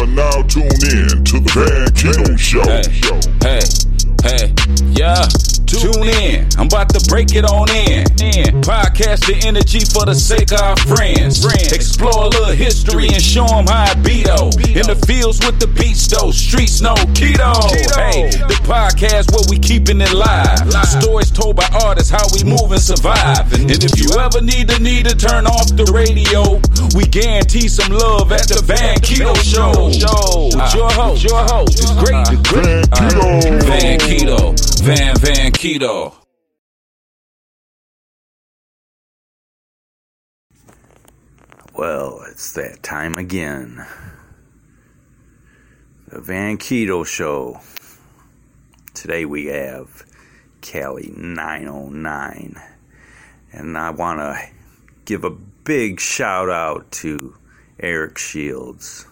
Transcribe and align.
are 0.00 0.06
now 0.06 0.42
tuned 0.42 0.82
in 0.84 1.24
to 1.24 1.40
the 1.40 1.50
Van 1.52 1.86
Keto 1.92 2.38
Show. 2.38 2.62
Hey, 2.64 2.82
hey, 3.44 3.60
hey, 4.22 4.54
yeah. 4.96 5.59
Tune 5.70 6.08
in. 6.08 6.48
I'm 6.58 6.66
about 6.66 6.90
to 6.90 7.00
break 7.08 7.34
it 7.34 7.44
on 7.44 7.70
in. 7.70 8.02
Podcast 8.60 9.26
the 9.30 9.38
energy 9.46 9.80
for 9.86 10.04
the 10.04 10.14
sake 10.14 10.50
of 10.50 10.60
our 10.60 10.76
friends. 10.90 11.44
Explore 11.70 12.26
a 12.26 12.28
little 12.28 12.54
history 12.54 13.06
and 13.06 13.22
show 13.22 13.46
them 13.46 13.66
how 13.66 13.90
I 13.90 13.94
beat 14.02 14.26
oh. 14.28 14.50
In 14.74 14.90
the 14.90 14.98
fields 15.06 15.38
with 15.46 15.60
the 15.60 15.68
beats 15.68 16.08
though. 16.08 16.30
Streets 16.32 16.80
no 16.80 16.94
keto. 17.14 17.54
Hey, 17.94 18.30
the 18.50 18.58
podcast 18.66 19.30
where 19.30 19.46
we 19.48 19.58
keeping 19.58 20.00
it 20.00 20.12
live. 20.12 20.66
Stories 20.86 21.30
told 21.30 21.56
by 21.56 21.68
artists 21.84 22.10
how 22.10 22.26
we 22.34 22.42
move 22.42 22.72
and 22.72 22.82
survive. 22.82 23.46
And 23.54 23.70
if 23.70 23.94
you 23.94 24.10
ever 24.18 24.40
need 24.40 24.66
the 24.66 24.78
need 24.80 25.06
to 25.06 25.14
turn 25.14 25.46
off 25.46 25.70
the 25.78 25.86
radio, 25.94 26.58
we 26.98 27.06
guarantee 27.06 27.68
some 27.68 27.92
love 27.94 28.32
at 28.32 28.50
the 28.50 28.60
Van 28.66 28.98
Keto 28.98 29.38
Show. 29.38 29.86
With 29.86 30.74
your 30.74 30.90
host, 30.90 31.22
your 31.22 31.44
host, 31.46 31.78
the 31.78 31.94
great, 32.02 32.26
the 32.26 32.38
great 32.42 32.90
Van 32.90 32.90
Keto. 32.90 33.62
Van 33.62 33.98
Keto. 33.98 34.70
Van 34.82 35.16
Van 35.18 35.52
Keto. 35.60 36.14
Well, 41.74 42.22
it's 42.30 42.54
that 42.54 42.82
time 42.82 43.16
again. 43.16 43.86
The 46.08 46.22
Van 46.22 46.56
Keto 46.56 47.04
Show. 47.04 47.60
Today 48.94 49.26
we 49.26 49.48
have 49.48 50.06
Cali 50.62 51.12
909. 51.14 52.56
And 53.52 53.76
I 53.76 53.90
want 53.90 54.20
to 54.20 54.40
give 55.04 55.24
a 55.24 55.30
big 55.30 56.00
shout 56.00 56.48
out 56.48 56.90
to 56.92 57.36
Eric 57.78 58.16
Shields. 58.16 59.04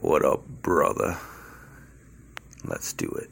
What 0.00 0.24
up, 0.24 0.44
brother? 0.60 1.16
Let's 2.64 2.92
do 2.92 3.06
it. 3.10 3.30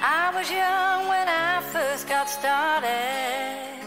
I 0.00 0.27
was 0.38 0.50
young 0.52 1.08
when 1.08 1.26
I 1.28 1.60
first 1.72 2.08
got 2.08 2.28
started. 2.30 3.82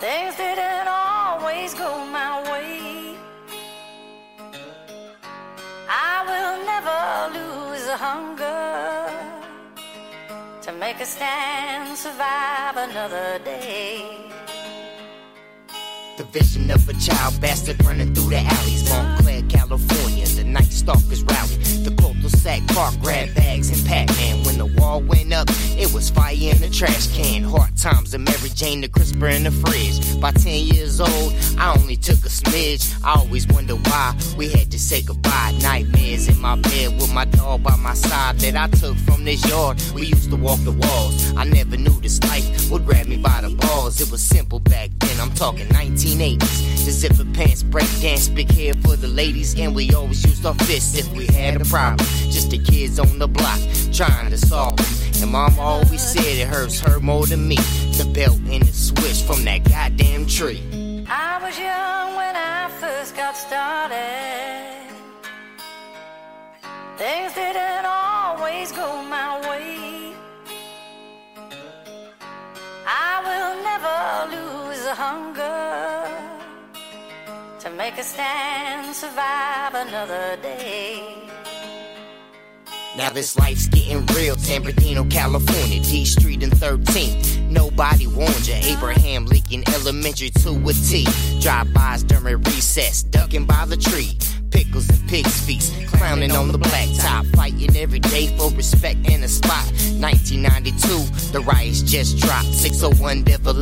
Things 0.00 0.36
didn't 0.36 0.88
always 0.88 1.74
go 1.74 1.90
my 2.06 2.32
way. 2.50 3.18
I 5.90 6.14
will 6.28 6.56
never 6.72 7.00
lose 7.38 7.84
the 7.90 7.96
hunger 7.96 9.12
to 10.62 10.72
make 10.72 10.98
a 11.00 11.04
stand, 11.04 11.98
survive 11.98 12.76
another 12.88 13.38
day. 13.44 14.30
The 16.16 16.24
vision 16.24 16.70
of 16.70 16.88
a 16.88 16.94
child 16.94 17.38
bastard 17.40 17.84
running 17.84 18.14
through 18.14 18.30
the 18.30 18.40
alleys. 18.56 18.88
Montclair, 18.88 19.42
California, 19.50 20.26
the 20.26 20.44
night 20.44 20.72
stalkers 20.72 21.22
rally. 21.22 21.56
The 21.84 21.94
cul-de-sac 22.28 22.66
park 22.68 22.94
grab 23.00 23.34
bags 23.34 23.70
and 23.70 23.86
Pac-Man. 23.86 24.44
When 24.44 24.58
the 24.58 24.66
wall 24.80 25.00
went 25.02 25.32
up, 25.32 25.48
it 25.78 25.92
was 25.92 26.10
fire 26.10 26.34
in 26.34 26.58
the 26.60 26.68
trash 26.68 27.08
can. 27.08 27.42
Hard 27.42 27.77
times 27.78 28.12
of 28.12 28.20
Mary 28.20 28.50
Jane, 28.54 28.80
the 28.80 28.88
crisper 28.88 29.28
in 29.28 29.44
the 29.44 29.50
fridge. 29.50 30.20
By 30.20 30.32
10 30.32 30.66
years 30.66 31.00
old, 31.00 31.34
I 31.58 31.74
only 31.78 31.96
took 31.96 32.18
a 32.24 32.28
smidge. 32.28 32.92
I 33.04 33.14
always 33.14 33.46
wonder 33.46 33.74
why 33.74 34.14
we 34.36 34.48
had 34.48 34.70
to 34.72 34.78
say 34.78 35.02
goodbye. 35.02 35.54
Nightmares 35.62 36.28
in 36.28 36.40
my 36.40 36.56
bed 36.56 36.94
with 36.96 37.12
my 37.14 37.24
dog 37.24 37.62
by 37.62 37.76
my 37.76 37.94
side 37.94 38.38
that 38.40 38.56
I 38.56 38.66
took 38.76 38.96
from 38.98 39.24
this 39.24 39.48
yard. 39.48 39.80
We 39.94 40.06
used 40.06 40.30
to 40.30 40.36
walk 40.36 40.58
the 40.64 40.72
walls. 40.72 41.34
I 41.36 41.44
never 41.44 41.76
knew 41.76 42.00
this 42.00 42.22
life 42.24 42.70
would 42.70 42.84
grab 42.84 43.06
me 43.06 43.16
by 43.16 43.40
the 43.42 43.50
balls. 43.50 44.00
It 44.00 44.10
was 44.10 44.22
simple 44.22 44.58
back 44.58 44.90
then. 44.98 45.20
I'm 45.20 45.32
talking 45.32 45.66
1980s. 45.68 46.84
The 46.84 46.90
zipper 46.90 47.24
pants, 47.32 47.62
break 47.62 47.88
dance, 48.00 48.28
big 48.28 48.50
hair 48.50 48.74
for 48.74 48.96
the 48.96 49.08
ladies, 49.08 49.58
and 49.58 49.74
we 49.74 49.92
always 49.94 50.24
used 50.24 50.44
our 50.44 50.54
fists 50.54 50.98
if 50.98 51.10
we 51.12 51.26
had 51.26 51.60
a 51.60 51.64
problem. 51.64 52.04
Just 52.30 52.50
the 52.50 52.58
kids 52.58 52.98
on 52.98 53.18
the 53.18 53.28
block 53.28 53.60
trying 53.92 54.30
to 54.30 54.38
solve 54.38 54.78
it. 54.80 55.07
And 55.20 55.32
mom 55.32 55.58
always 55.58 56.00
said 56.00 56.24
it 56.24 56.46
hurts 56.46 56.78
her 56.80 57.00
more 57.00 57.26
than 57.26 57.48
me. 57.48 57.56
The 57.96 58.08
belt 58.14 58.38
and 58.48 58.62
the 58.62 58.72
switch 58.72 59.22
from 59.22 59.44
that 59.44 59.64
goddamn 59.64 60.26
tree. 60.26 60.62
I 61.08 61.40
was 61.42 61.58
young 61.58 62.16
when 62.16 62.36
I 62.36 62.70
first 62.78 63.16
got 63.16 63.36
started. 63.36 64.78
Things 66.98 67.32
didn't 67.34 67.84
always 67.84 68.70
go 68.72 69.02
my 69.02 69.40
way. 69.48 70.14
I 72.86 73.12
will 73.26 73.54
never 73.70 73.98
lose 74.36 74.82
the 74.84 74.94
hunger 74.94 76.08
to 77.60 77.70
make 77.70 77.98
a 77.98 78.04
stand, 78.04 78.94
survive 78.94 79.74
another 79.74 80.38
day. 80.42 81.27
Now 82.98 83.10
this 83.10 83.38
life's 83.38 83.68
getting 83.68 84.04
real. 84.06 84.34
San 84.36 84.62
Bernardino, 84.62 85.04
California, 85.04 85.80
D 85.80 86.04
Street 86.04 86.42
and 86.42 86.50
13th. 86.50 87.48
Nobody 87.48 88.08
warned 88.08 88.48
you. 88.48 88.54
Abraham 88.54 89.24
Lincoln 89.24 89.62
Elementary 89.68 90.30
to 90.30 90.50
a 90.50 90.72
T. 90.72 91.06
Drive-bys 91.40 92.02
during 92.02 92.42
recess, 92.42 93.04
ducking 93.04 93.44
by 93.44 93.66
the 93.66 93.76
tree. 93.76 94.18
Pickles 94.50 94.88
and 94.88 95.08
pig's 95.08 95.46
feast, 95.46 95.72
clowning 95.86 96.32
on 96.32 96.50
the 96.50 96.58
blacktop, 96.58 97.32
fighting 97.36 97.76
every 97.76 98.00
day 98.00 98.36
for 98.36 98.50
respect 98.50 98.98
and 99.08 99.22
a 99.22 99.28
spot. 99.28 99.64
1992, 100.02 101.30
the 101.30 101.40
riots 101.42 101.82
just 101.82 102.18
dropped. 102.18 102.52
601 102.52 103.22
Devil 103.22 103.54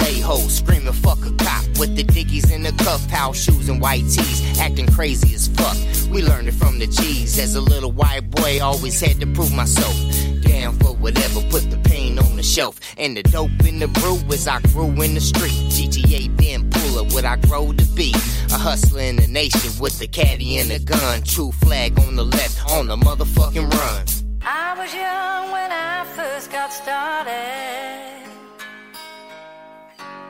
screaming 0.48 0.94
fuck 0.94 1.18
a 1.26 1.32
cop 1.44 1.66
with 1.78 1.94
the 1.94 2.04
dickies 2.04 2.50
in 2.50 2.62
the 2.62 2.72
cuff, 2.84 3.04
house 3.10 3.36
shoes 3.36 3.68
and 3.68 3.82
white 3.82 4.04
tees, 4.04 4.58
acting 4.58 4.86
crazy 4.86 5.34
as 5.34 5.48
fuck. 5.48 5.76
We 6.10 6.22
learned 6.22 6.48
it 6.48 6.54
from 6.54 6.65
the 6.86 7.02
G's. 7.02 7.38
As 7.38 7.54
a 7.54 7.60
little 7.60 7.92
white 7.92 8.30
boy, 8.30 8.60
always 8.62 9.00
had 9.00 9.20
to 9.20 9.26
prove 9.26 9.52
myself. 9.52 9.94
Down 10.42 10.74
for 10.78 10.94
whatever, 10.94 11.40
put 11.50 11.70
the 11.70 11.78
pain 11.84 12.18
on 12.18 12.36
the 12.36 12.42
shelf. 12.42 12.80
And 12.98 13.16
the 13.16 13.22
dope 13.22 13.66
in 13.66 13.78
the 13.78 13.88
brew 13.88 14.18
as 14.32 14.46
I 14.46 14.60
grew 14.72 14.90
in 15.02 15.14
the 15.14 15.20
street. 15.20 15.52
GTA 15.70 16.36
Ben 16.36 16.70
Puller, 16.70 17.04
what 17.14 17.24
I 17.24 17.36
grow 17.36 17.72
to 17.72 17.84
be. 17.94 18.12
A 18.50 18.58
hustler 18.58 19.02
in 19.02 19.16
the 19.16 19.26
nation 19.26 19.70
with 19.80 19.98
the 19.98 20.06
caddy 20.06 20.58
and 20.58 20.70
a 20.70 20.78
gun. 20.78 21.22
True 21.22 21.52
flag 21.52 21.98
on 22.00 22.16
the 22.16 22.24
left, 22.24 22.70
on 22.70 22.86
the 22.86 22.96
motherfucking 22.96 23.70
run. 23.70 24.06
I 24.42 24.78
was 24.78 24.94
young 24.94 25.52
when 25.52 25.72
I 25.72 26.04
first 26.14 26.50
got 26.52 26.72
started. 26.72 28.22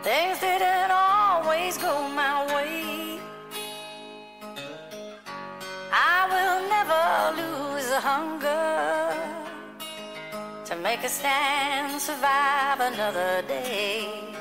Things 0.03 0.39
didn't 0.41 0.91
always 0.91 1.77
go 1.79 2.09
my 2.09 2.47
way. 2.55 2.86
I 5.99 6.29
will 6.35 6.69
never 6.69 7.03
lose 7.41 7.89
the 7.89 8.01
hunger 8.01 9.17
to 10.67 10.77
make 10.77 11.03
a 11.03 11.09
stand, 11.09 12.03
survive 12.03 12.81
another 12.81 13.43
day. 13.49 14.35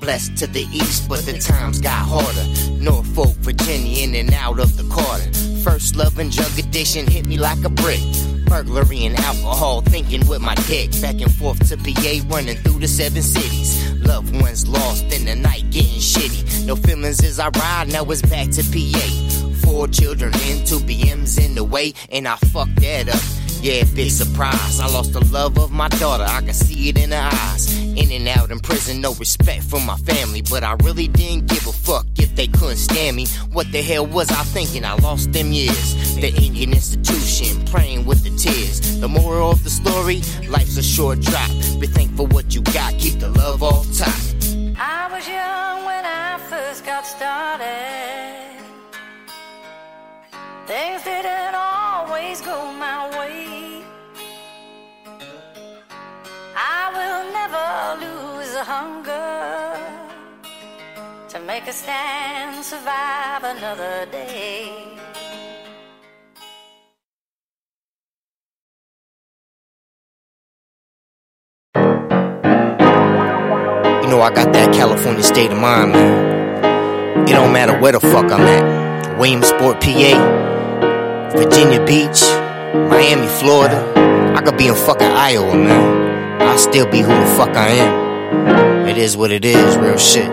Blessed 0.00 0.36
to 0.38 0.48
the 0.48 0.62
east, 0.62 1.08
but 1.08 1.24
the 1.26 1.38
times 1.38 1.80
got 1.80 2.04
harder. 2.08 2.72
Norfolk, 2.82 3.36
Virginia, 3.36 4.02
in 4.02 4.16
and 4.16 4.34
out 4.34 4.58
of 4.58 4.76
the 4.76 4.82
Carter. 4.92 5.30
First 5.62 5.94
love 5.94 6.18
and 6.18 6.32
drug 6.32 6.58
addiction 6.58 7.06
hit 7.06 7.26
me 7.26 7.38
like 7.38 7.64
a 7.64 7.68
brick. 7.68 8.02
Burglary 8.46 9.04
and 9.04 9.16
alcohol, 9.20 9.80
thinking 9.82 10.26
with 10.26 10.40
my 10.40 10.56
dick. 10.66 10.90
Back 11.00 11.20
and 11.20 11.32
forth 11.32 11.68
to 11.68 11.76
PA, 11.76 12.34
running 12.34 12.56
through 12.56 12.80
the 12.80 12.88
seven 12.88 13.22
cities. 13.22 13.92
Loved 14.00 14.34
ones 14.42 14.66
lost 14.66 15.04
in 15.12 15.24
the 15.24 15.36
night, 15.36 15.70
getting 15.70 16.00
shitty. 16.00 16.66
No 16.66 16.74
feelings 16.74 17.22
as 17.22 17.38
I 17.38 17.50
ride, 17.50 17.92
now 17.92 18.02
it's 18.06 18.22
back 18.22 18.50
to 18.50 18.62
PA. 18.64 19.41
Four 19.62 19.88
children 19.88 20.32
in, 20.48 20.64
two 20.64 20.78
BMs 20.80 21.44
in 21.44 21.54
the 21.54 21.64
way, 21.64 21.94
and 22.10 22.28
I 22.28 22.36
fucked 22.36 22.80
that 22.80 23.08
up. 23.08 23.42
Yeah, 23.62 23.84
big 23.94 24.10
surprise. 24.10 24.80
I 24.80 24.88
lost 24.88 25.12
the 25.12 25.24
love 25.26 25.56
of 25.56 25.70
my 25.70 25.88
daughter. 25.88 26.24
I 26.24 26.40
can 26.40 26.52
see 26.52 26.88
it 26.88 26.98
in 26.98 27.12
her 27.12 27.30
eyes. 27.32 27.78
In 27.78 28.10
and 28.10 28.26
out 28.26 28.50
in 28.50 28.58
prison, 28.58 29.00
no 29.00 29.14
respect 29.14 29.62
for 29.62 29.78
my 29.80 29.96
family. 29.98 30.42
But 30.42 30.64
I 30.64 30.72
really 30.82 31.06
didn't 31.06 31.46
give 31.46 31.66
a 31.68 31.72
fuck 31.72 32.06
if 32.16 32.34
they 32.34 32.48
couldn't 32.48 32.78
stand 32.78 33.16
me. 33.16 33.26
What 33.52 33.70
the 33.70 33.80
hell 33.80 34.04
was 34.04 34.30
I 34.30 34.42
thinking? 34.42 34.84
I 34.84 34.94
lost 34.94 35.32
them 35.32 35.52
years. 35.52 36.16
The 36.16 36.34
Indian 36.34 36.72
institution, 36.72 37.64
praying 37.66 38.04
with 38.04 38.24
the 38.24 38.30
tears. 38.30 38.98
The 38.98 39.08
moral 39.08 39.52
of 39.52 39.62
the 39.62 39.70
story 39.70 40.22
life's 40.48 40.76
a 40.76 40.82
short 40.82 41.20
drop. 41.20 41.50
Be 41.78 41.86
thankful 41.86 42.26
what 42.26 42.54
you 42.54 42.62
got, 42.62 42.98
keep 42.98 43.20
the 43.20 43.28
love 43.28 43.62
off 43.62 43.86
top. 43.96 44.12
I 44.76 45.08
was 45.12 45.26
young 45.28 45.84
when 45.84 46.04
I 46.04 46.38
first 46.50 46.84
got 46.84 47.06
started. 47.06 48.01
Things 50.66 51.02
didn't 51.02 51.54
always 51.56 52.40
go 52.40 52.72
my 52.72 53.10
way. 53.18 53.82
I 56.54 56.82
will 56.96 57.32
never 57.32 57.66
lose 58.04 58.52
the 58.52 58.62
hunger 58.62 59.76
to 61.30 61.40
make 61.40 61.66
a 61.66 61.72
stand, 61.72 62.64
survive 62.64 63.42
another 63.42 64.06
day. 64.12 64.70
You 74.02 74.08
know 74.08 74.20
I 74.22 74.30
got 74.32 74.52
that 74.52 74.72
California 74.72 75.24
state 75.24 75.50
of 75.50 75.58
mind, 75.58 75.90
man. 75.92 77.26
It 77.28 77.32
don't 77.32 77.52
matter 77.52 77.76
where 77.80 77.92
the 77.92 78.00
fuck 78.00 78.30
I'm 78.30 78.42
at. 78.42 79.18
Williamsport, 79.18 79.80
PA, 79.80 80.51
Virginia 81.32 81.84
Beach, 81.84 82.20
Miami, 82.90 83.26
Florida. 83.26 83.80
I 84.36 84.42
could 84.42 84.56
be 84.56 84.66
in 84.66 84.74
fucking 84.74 85.06
Iowa, 85.06 85.54
man. 85.54 86.40
I'll 86.42 86.58
still 86.58 86.86
be 86.90 87.00
who 87.00 87.08
the 87.08 87.34
fuck 87.36 87.56
I 87.56 87.68
am. 87.68 88.86
It 88.86 88.98
is 88.98 89.16
what 89.16 89.32
it 89.32 89.44
is, 89.44 89.76
real 89.76 89.98
shit. 89.98 90.30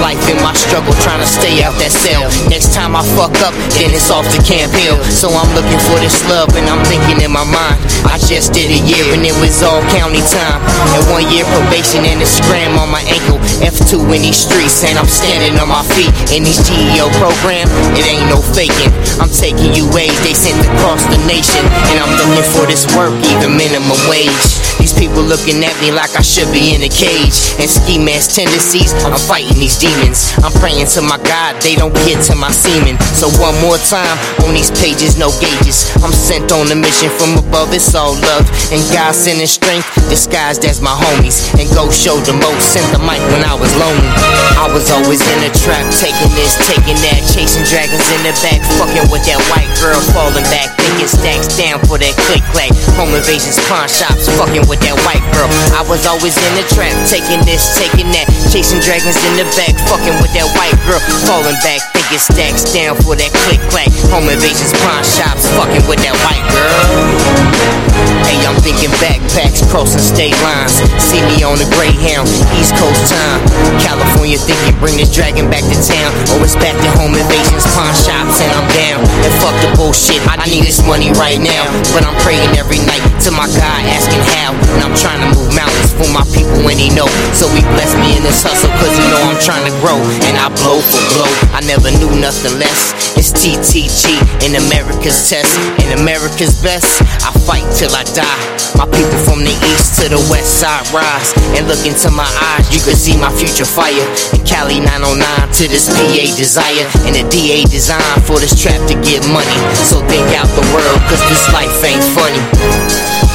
Life 0.00 0.24
in 0.32 0.40
my 0.40 0.56
struggle, 0.56 0.96
trying 1.04 1.20
to 1.20 1.28
stay 1.28 1.60
out 1.60 1.76
that 1.76 1.92
cell. 1.92 2.24
Next 2.48 2.72
time 2.72 2.96
I 2.96 3.04
fuck 3.14 3.36
up, 3.44 3.52
then 3.76 3.92
it's 3.92 4.08
off 4.08 4.24
to 4.32 4.40
Camp 4.40 4.72
Hill. 4.72 4.96
So 5.12 5.28
I'm 5.28 5.48
looking 5.52 5.76
for 5.86 6.00
this 6.00 6.24
love, 6.24 6.48
and 6.56 6.64
I'm 6.72 6.80
thinking 6.88 7.20
in 7.20 7.28
my 7.28 7.44
mind. 7.44 7.78
I 8.08 8.16
just 8.16 8.56
did 8.56 8.72
a 8.72 8.80
year, 8.80 9.04
and 9.12 9.20
it 9.20 9.36
was 9.44 9.60
all 9.60 9.84
county 9.92 10.24
time. 10.24 10.64
And 10.96 11.04
one 11.12 11.28
year 11.28 11.44
probation, 11.52 12.08
and 12.08 12.24
a 12.24 12.28
scram 12.28 12.80
on 12.80 12.88
my 12.88 13.04
ankle. 13.12 13.36
F2 13.60 14.00
in 14.16 14.24
these 14.24 14.40
streets, 14.40 14.80
and 14.88 14.96
I'm 14.96 15.10
standing 15.10 15.60
on 15.60 15.68
my 15.68 15.84
feet. 15.92 16.10
In 16.32 16.48
these 16.48 16.64
GEO 16.64 17.12
program, 17.20 17.68
it 17.92 18.08
ain't 18.08 18.24
no 18.32 18.40
faking. 18.40 18.88
I'm 19.20 19.28
taking 19.28 19.76
you 19.76 19.84
ways 19.92 20.16
they 20.24 20.32
sent 20.32 20.56
across 20.64 21.04
the 21.12 21.20
nation, 21.28 21.60
and 21.92 22.00
I'm 22.00 22.12
looking 22.16 22.48
for 22.56 22.64
this 22.64 22.88
work, 22.96 23.12
even 23.36 23.52
minimum 23.52 24.00
wage. 24.08 24.69
People 24.96 25.22
looking 25.22 25.62
at 25.62 25.74
me 25.78 25.92
like 25.92 26.12
I 26.16 26.22
should 26.24 26.50
be 26.50 26.74
in 26.74 26.82
a 26.82 26.90
cage. 26.90 27.36
And 27.60 27.68
ski 27.68 28.00
mask 28.00 28.34
tendencies, 28.34 28.92
I'm 29.04 29.16
fighting 29.16 29.56
these 29.56 29.78
demons. 29.78 30.32
I'm 30.42 30.52
praying 30.58 30.88
to 30.96 31.00
my 31.04 31.20
God, 31.22 31.60
they 31.62 31.76
don't 31.76 31.94
get 32.08 32.18
to 32.32 32.34
my 32.34 32.50
semen. 32.50 32.98
So 33.14 33.30
one 33.38 33.54
more 33.62 33.78
time, 33.78 34.16
on 34.42 34.56
these 34.56 34.72
pages, 34.74 35.20
no 35.20 35.30
gauges. 35.38 35.92
I'm 36.02 36.12
sent 36.12 36.50
on 36.50 36.72
a 36.72 36.76
mission 36.76 37.12
from 37.20 37.38
above, 37.38 37.70
it's 37.76 37.94
all 37.94 38.16
love. 38.16 38.48
And 38.74 38.80
God 38.90 39.14
sending 39.14 39.46
strength, 39.46 39.86
disguised 40.10 40.64
as 40.64 40.80
my 40.80 40.92
homies. 40.92 41.46
And 41.54 41.68
go 41.76 41.86
show 41.92 42.18
the 42.26 42.34
most, 42.34 42.74
sent 42.74 42.88
the 42.90 43.00
mic 43.04 43.22
when 43.30 43.44
I 43.46 43.54
was 43.54 43.70
lonely. 43.78 44.10
I 44.58 44.66
was 44.72 44.90
always 44.90 45.22
in 45.22 45.40
a 45.46 45.52
trap, 45.62 45.86
taking 46.00 46.32
this, 46.34 46.56
taking 46.66 46.98
that, 47.06 47.20
chasing 47.30 47.64
dragons 47.68 48.04
in 48.16 48.20
the 48.26 48.34
back, 48.42 48.60
fucking 48.80 49.06
with 49.12 49.24
that 49.28 49.40
white 49.52 49.70
girl, 49.78 50.00
falling 50.12 50.44
back, 50.50 50.72
thinking 50.76 51.08
stacks 51.08 51.56
down 51.56 51.80
for 51.86 51.96
that 51.96 52.14
click 52.26 52.44
clack. 52.52 52.72
Home 52.98 53.12
invasions, 53.14 53.56
pawn 53.70 53.88
shops, 53.88 54.28
fucking 54.36 54.66
with 54.68 54.79
that 54.86 54.96
white 55.04 55.24
girl. 55.34 55.48
I 55.76 55.82
was 55.86 56.06
always 56.06 56.36
in 56.36 56.52
the 56.56 56.66
trap, 56.72 56.92
taking 57.08 57.40
this, 57.44 57.62
taking 57.78 58.08
that, 58.12 58.26
chasing 58.52 58.80
dragons 58.80 59.16
in 59.30 59.34
the 59.40 59.46
back, 59.56 59.74
fucking 59.88 60.16
with 60.20 60.32
that 60.36 60.48
white 60.56 60.76
girl, 60.84 61.00
falling 61.26 61.58
back, 61.64 61.80
thinking 61.92 62.20
stacks 62.20 62.68
down 62.72 62.96
for 63.00 63.16
that 63.16 63.32
click 63.46 63.60
clack. 63.72 63.90
Home 64.12 64.28
invasions, 64.28 64.72
pawn 64.84 65.02
shops, 65.04 65.48
fucking 65.56 65.84
with 65.88 66.00
that 66.04 66.16
white 66.24 66.44
girl. 66.52 67.80
Hey, 68.24 68.38
I'm 68.46 68.54
thinking 68.62 68.90
backpacks, 69.02 69.66
crossing 69.66 70.00
state 70.00 70.36
lines. 70.40 70.78
See 71.02 71.18
me 71.34 71.42
on 71.42 71.58
the 71.58 71.66
Greyhound, 71.74 72.30
East 72.54 72.76
Coast 72.78 73.10
time. 73.10 73.42
California 73.82 74.38
thinking 74.38 74.78
bring 74.78 74.94
this 74.96 75.10
dragon 75.10 75.50
back 75.50 75.66
to 75.66 75.76
town. 75.82 76.10
Or 76.34 76.46
it's 76.46 76.54
back 76.54 76.78
to 76.78 76.90
home 76.94 77.14
invasions, 77.18 77.66
pawn 77.74 77.90
shops, 77.90 78.38
and 78.38 78.50
I'm 78.54 78.68
down. 78.70 79.02
And 79.02 79.32
fuck 79.42 79.56
the 79.64 79.70
bullshit, 79.74 80.22
I 80.30 80.46
need 80.46 80.62
this 80.62 80.78
money 80.86 81.10
right 81.18 81.42
now. 81.42 81.66
But 81.90 82.06
I'm 82.06 82.14
praying 82.22 82.54
every 82.54 82.78
night 82.86 83.02
to 83.26 83.30
my 83.34 83.50
God, 83.50 83.80
asking 83.90 84.22
how. 84.38 84.54
And 84.76 84.80
I'm 84.86 84.94
trying 84.94 85.20
to 85.20 85.28
move 85.34 85.50
mountains 85.54 85.92
for 85.94 86.08
my 86.14 86.24
people 86.30 86.62
when 86.62 86.78
he 86.78 86.88
know. 86.94 87.08
So 87.34 87.50
he 87.50 87.62
bless 87.74 87.92
me 87.98 88.16
in 88.16 88.22
this 88.22 88.42
hustle, 88.42 88.70
cause 88.78 88.94
he 88.94 89.04
know 89.10 89.20
I'm 89.20 89.40
trying 89.42 89.66
to 89.66 89.74
grow. 89.82 89.98
And 90.28 90.34
I 90.38 90.48
blow 90.62 90.78
for 90.78 91.02
blow, 91.16 91.30
I 91.52 91.60
never 91.66 91.90
knew 91.98 92.10
nothing 92.18 92.56
less. 92.58 92.94
It's 93.18 93.34
TTG 93.34 94.16
in 94.46 94.56
America's 94.56 95.28
test, 95.28 95.52
in 95.82 95.98
America's 96.00 96.56
best. 96.62 97.02
I 97.26 97.30
fight 97.44 97.66
till 97.74 97.92
I 97.92 98.04
die. 98.16 98.40
My 98.78 98.86
people 98.88 99.18
from 99.26 99.44
the 99.44 99.52
east 99.74 100.00
to 100.00 100.08
the 100.08 100.22
west 100.32 100.62
side 100.62 100.86
rise. 100.94 101.34
And 101.58 101.68
look 101.68 101.84
into 101.84 102.08
my 102.10 102.28
eyes, 102.54 102.70
you 102.72 102.80
can 102.80 102.96
see 102.96 103.18
my 103.18 103.32
future 103.34 103.68
fire. 103.68 104.06
And 104.32 104.40
Cali 104.46 104.80
909 104.80 105.20
to 105.60 105.64
this 105.68 105.90
PA 105.90 106.24
desire. 106.38 106.88
And 107.04 107.12
the 107.18 107.24
DA 107.28 107.64
design 107.68 108.00
for 108.24 108.38
this 108.40 108.56
trap 108.56 108.80
to 108.88 108.94
get 109.04 109.20
money. 109.28 109.58
So 109.84 110.00
think 110.08 110.26
out 110.38 110.48
the 110.56 110.64
world, 110.72 111.00
cause 111.10 111.22
this 111.28 111.44
life 111.52 111.74
ain't 111.84 112.04
funny. 112.16 113.29